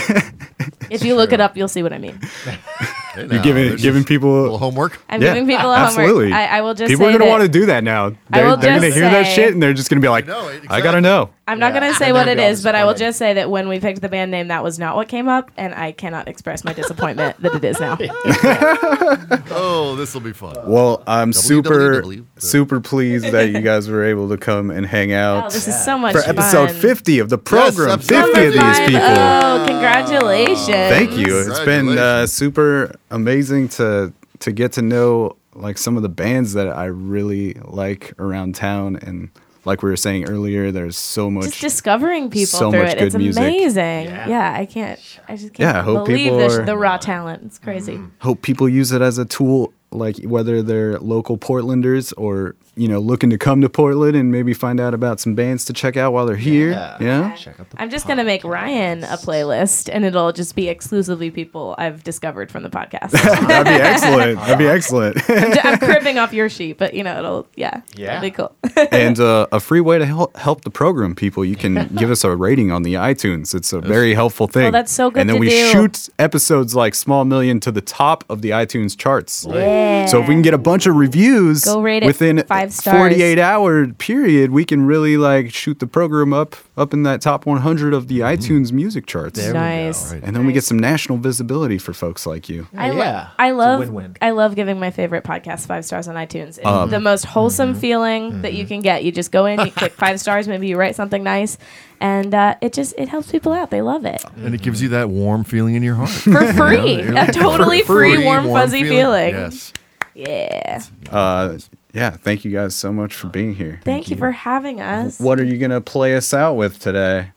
[0.90, 2.20] if you look it up, you'll see what I mean.
[3.16, 4.58] Hey, You're giving giving just a little people.
[4.58, 5.00] homework.
[5.08, 6.30] I'm Yeah, giving people a absolutely.
[6.30, 6.50] homework.
[6.50, 8.10] I, I will just People say are gonna want to do that now.
[8.10, 10.80] They're, they're gonna just hear that shit and they're just gonna be like, No, I
[10.80, 11.30] gotta know.
[11.48, 11.80] I'm not Yeah.
[11.80, 13.68] gonna say what they'll it be all is, but I will just say that when
[13.68, 16.64] we picked the band name, that was not what came up, and I cannot express
[16.64, 17.96] my disappointment that it is now.
[19.58, 20.56] Oh, this will be fun.
[20.66, 22.04] Well, I'm super
[22.38, 25.84] super pleased that you guys were able to come and hang Oh, out this is
[25.84, 26.30] so much for fun.
[26.38, 27.90] episode 50 of the program.
[27.90, 29.00] episode 50 of these people.
[29.02, 30.66] Oh, congratulations!
[30.66, 31.38] Thank you.
[31.40, 36.52] It's been uh, super amazing to to get to know like some of the bands
[36.52, 39.30] that I really like around town and
[39.64, 41.46] like we were saying earlier, there's so much.
[41.46, 42.98] just discovering people so through much it.
[42.98, 43.42] good It's music.
[43.42, 44.04] amazing.
[44.04, 44.28] Yeah.
[44.28, 44.54] Yeah.
[44.56, 45.00] I can't.
[45.28, 47.42] I just can't hope believe people are- the raw talent.
[47.44, 47.94] It's crazy.
[47.94, 48.06] Mm-hmm.
[48.20, 52.98] hope people use it as a tool like whether they're local portlanders or you know
[52.98, 56.12] looking to come to portland and maybe find out about some bands to check out
[56.12, 56.96] while they're here Yeah.
[57.00, 60.68] yeah, Check out the I'm just gonna make Ryan a playlist, and it'll just be
[60.68, 63.10] exclusively people I've discovered from the podcast.
[63.12, 67.02] that'd be excellent that'd be excellent I'm, j- I'm cribbing off your sheet, but you
[67.02, 68.18] know it'll yeah Yeah.
[68.18, 68.54] it'll be cool.
[68.92, 72.24] and uh, a free way to help, help the program people you can give us
[72.24, 75.30] a rating on the itunes it's a very helpful thing Oh, that's so good and
[75.30, 75.66] then to we do.
[75.70, 80.04] shoot episodes like small million to the top of the itunes charts yeah.
[80.06, 82.96] so if we can get a bunch of reviews Go rate it within five stars.
[82.98, 87.46] 48 hour period, we can really like shoot the program up up in that top
[87.46, 89.38] 100 of the iTunes music charts.
[89.38, 89.58] There we go.
[89.58, 90.12] nice.
[90.12, 90.22] Right.
[90.22, 92.68] And then we get some national visibility for folks like you.
[92.76, 93.28] I, lo- Yeah.
[93.38, 94.16] I love win-win.
[94.20, 96.58] I love giving my favorite podcast five stars on iTunes.
[96.58, 97.80] It's Um, the most wholesome mm-hmm.
[97.80, 99.04] feeling that you can get.
[99.04, 101.56] You just go in, you click five stars, maybe you write something nice,
[102.00, 103.70] and uh, it just it helps people out.
[103.70, 106.10] They love it And it gives you that warm feeling in your heart.
[106.10, 107.00] for free.
[107.00, 109.34] a totally free, warm, fuzzy feeling.
[109.34, 109.72] Yes.
[110.14, 110.82] Yeah.
[111.10, 111.58] Uh,
[111.96, 113.80] yeah, thank you guys so much for being here.
[113.84, 117.30] Thank, you for having us, What are you going to play us out with today?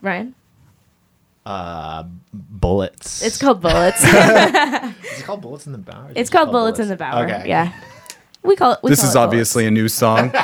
[0.00, 0.34] Ryan.
[1.44, 3.22] Uh, bullets.
[3.22, 4.02] It's called Bullets.
[4.04, 6.04] Is it called bullets in the bower?
[6.06, 7.24] or is it it's just called Bullets in the Bower.
[7.24, 7.44] Okay.
[7.46, 7.72] Yeah.
[8.42, 8.78] We call it.
[8.82, 10.32] We This call is it obviously a new song.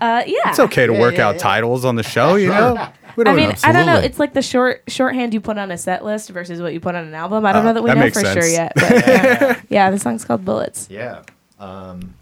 [0.00, 0.50] Uh, yeah.
[0.50, 1.40] It's okay to Yeah, work yeah, out yeah.
[1.40, 2.76] titles on the show, you know?
[2.76, 3.54] I mean, know.
[3.62, 3.96] I don't know.
[3.96, 6.94] It's like the short shorthand you put on a set list versus what you put
[6.94, 7.46] on an album.
[7.46, 8.72] I don't Oh, know that we that know makes for sure yet.
[8.74, 9.60] But yeah.
[9.70, 10.88] yeah, the song's called Bullets.
[10.90, 11.22] Yeah.
[11.58, 12.12] Um,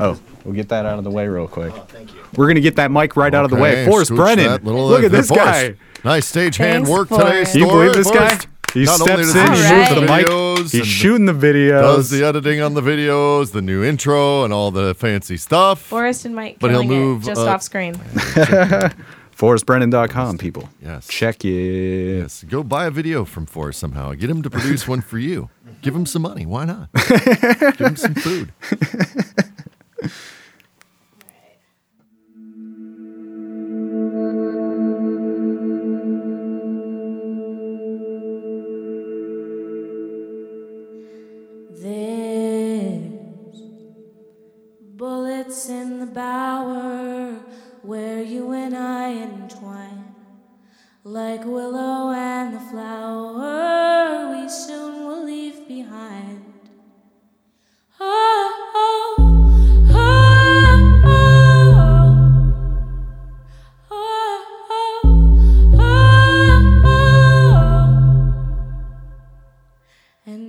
[0.00, 1.72] Oh, we'll get that out of the way real quick.
[1.74, 2.20] oh, thank you.
[2.36, 3.84] We're going to get that mic right out of the way.
[3.86, 4.62] Forrest scooch Brennan.
[4.64, 5.74] little- Look at this guy.
[6.04, 7.44] Nice stage hand work today.
[7.44, 8.38] Can you believe this guy?
[8.74, 11.80] He Not steps in, he he moves the the mic, videos he's shooting the videos.
[11.80, 15.80] does the editing on the videos, the new intro, and all the fancy stuff.
[15.80, 17.94] Forrest and Mike But he'll killing move, it just uh, off screen.
[19.36, 20.68] ForrestBrennan.com, people.
[20.82, 21.08] Yes.
[21.08, 22.18] Check it.
[22.18, 24.12] Yes, go buy a video from Forrest somehow.
[24.12, 25.48] Get him to produce one for you.
[25.80, 26.44] Give him some money.
[26.44, 26.88] Why not?
[27.08, 28.52] Give him some food.
[30.00, 30.12] There's
[44.80, 47.32] bullets in the bower
[47.82, 50.14] where you and I entwine.
[51.02, 56.44] Like willow and the flower we soon will leave behind.
[57.98, 59.17] Oh, oh,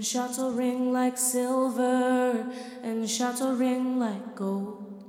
[0.09, 2.43] And shots will ring like silver,
[2.81, 5.03] and shots will ring like gold.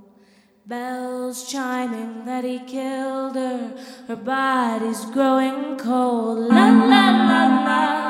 [0.67, 3.79] Bells chiming that he killed her,
[4.09, 6.51] her body's growing cold.
[6.51, 8.10] La la la, la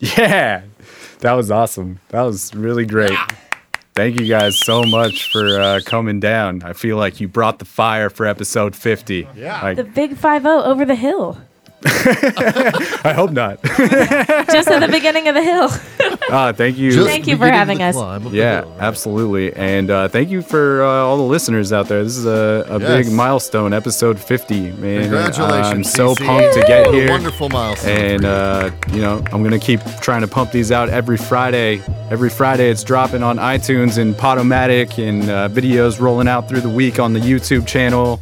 [0.18, 0.62] Yeah,
[1.20, 2.00] that was awesome.
[2.08, 3.16] That was really great.
[3.94, 6.62] Thank you guys so much for uh, coming down.
[6.62, 9.28] I feel like you brought the fire for episode 50.
[9.36, 9.60] Yeah.
[9.62, 11.38] Like, The big five zero over the hill,
[13.04, 13.62] I hope not.
[13.62, 15.68] just at the beginning of the hill.
[16.30, 16.90] uh, thank you.
[16.92, 17.94] Just Thank you for having us.
[17.94, 18.80] climb of the Yeah, hill, right?
[18.82, 19.52] absolutely.
[19.54, 22.02] And uh, thank you for uh, all the listeners out there.
[22.04, 23.06] This is a, a Yes.
[23.06, 25.02] big milestone, episode 50, man.
[25.02, 25.72] Congratulations.
[25.72, 26.26] I'm so CC.
[26.26, 26.92] pumped to get Woo!
[26.92, 27.08] here.
[27.10, 27.90] Wonderful milestone.
[27.90, 28.32] And, for you.
[28.32, 31.80] uh, you know, I'm going to keep trying to pump these out every Friday.
[32.10, 36.68] Every Friday it's dropping on iTunes and Podomatic and uh, videos rolling out through the
[36.68, 38.20] week on the YouTube channel.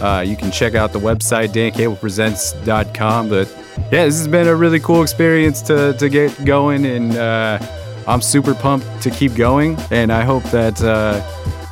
[0.00, 3.28] Uh, you can check out the website, dancablepresents.com.
[3.28, 3.48] But
[3.92, 6.86] yeah, this has been a really cool experience to, to get going.
[6.86, 7.58] And uh,
[8.06, 9.78] I'm super pumped to keep going.
[9.90, 10.80] And I hope that.
[10.82, 11.22] Uh,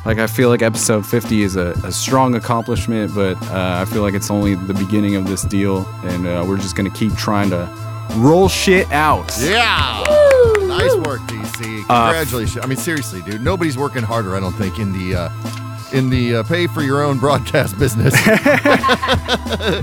[0.05, 4.01] like I feel like episode 50 is a, a strong accomplishment, but uh, I feel
[4.01, 7.49] like it's only the beginning of this deal, and uh, we're just gonna keep trying
[7.49, 7.69] to
[8.15, 9.31] roll shit out.
[9.39, 10.03] Yeah.
[10.61, 11.83] Nice work, DC.
[11.89, 12.63] Uh, Congratulations.
[12.63, 13.41] I mean, seriously, dude.
[13.41, 15.29] Nobody's working harder, I don't think, in the uh,
[15.93, 18.13] in the uh, pay for your own broadcast business.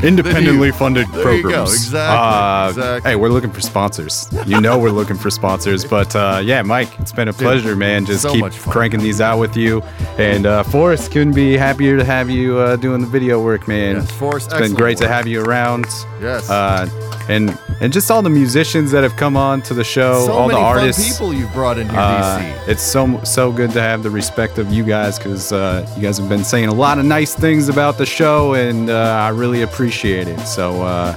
[0.02, 1.52] Independently funded you programs.
[1.52, 1.62] go.
[1.64, 3.10] Exactly, Uh, exactly.
[3.10, 4.28] Hey, we're looking for sponsors.
[4.46, 8.06] You know we're looking for sponsors, but uh, yeah, Mike, it's been a pleasure, man.
[8.06, 9.82] Just so keep cranking these out with you,
[10.18, 13.96] and uh, Forrest couldn't be happier to have you uh, doing the video work, man.
[13.96, 15.86] Yes, Forrest, it's been great to have you around.
[16.20, 16.48] Yes.
[16.50, 16.88] Uh,
[17.28, 20.48] and and just all the musicians that have come on to the show, so all
[20.48, 21.08] the artists.
[21.12, 22.68] people you've brought in here, Uh, DC.
[22.68, 26.18] it's so so good to have the respect of you guys because uh, you guys
[26.18, 29.62] have been saying a lot of nice things about the show, and uh, I really
[29.62, 30.38] appreciate it.
[30.40, 31.14] So, uh,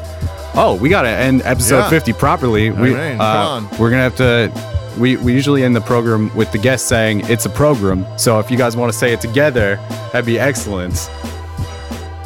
[0.56, 1.90] oh, we gotta end episode Yeah.
[1.90, 2.72] 50 properly.
[2.72, 4.52] we mean, come uh, we're gonna have to.
[4.98, 8.06] We, we usually end the program with the guest saying it's a program.
[8.18, 9.76] So if you guys want to say it together,
[10.12, 11.10] that'd be excellent.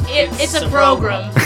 [0.08, 1.32] It, it's a program.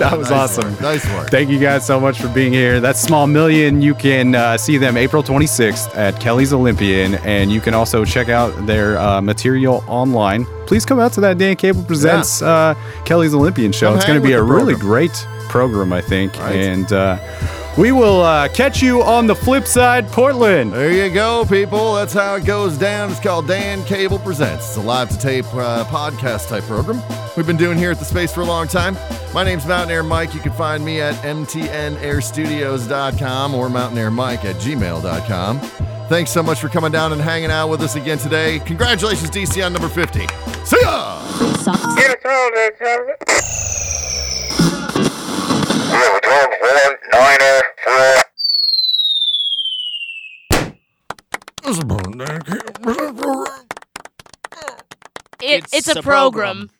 [0.00, 0.70] That was Nice awesome.
[0.72, 0.80] work.
[0.80, 1.30] Nice work.
[1.30, 2.80] Thank you guys so much for being here.
[2.80, 3.82] That's Small Million.
[3.82, 8.28] You can uh, see them April 26th at Kelly's Olympian, and you can also check
[8.30, 10.46] out their uh, material online.
[10.66, 12.74] Please come out to that Dan Cable Presents uh,
[13.04, 13.88] Kelly's Olympian show.
[13.88, 15.12] Come it's going to be a really great
[15.48, 16.36] program, I think.
[16.38, 16.56] Right.
[16.56, 17.18] And uh,
[17.78, 20.72] we will uh, catch you on the flip side, Portland.
[20.72, 21.94] There you go, people.
[21.94, 23.10] That's how it goes down.
[23.10, 24.66] It's called Dan Cable Presents.
[24.68, 27.02] It's a live to tape uh, podcast type program
[27.36, 28.96] we've been doing here at the space for a long time.
[29.32, 30.34] My name's Mountain Air Mike.
[30.34, 35.60] You can find me at mtnairstudios.com or mountainairmike at gmail.com.
[36.08, 38.58] Thanks so much for coming down and hanging out with us again today.
[38.60, 40.26] Congratulations, DC, on number 50.
[40.64, 41.22] See ya!
[41.96, 42.16] Yes,
[51.78, 52.00] all that time.
[52.00, 53.46] Road dog one niner four.
[55.42, 56.70] It, it's, a program.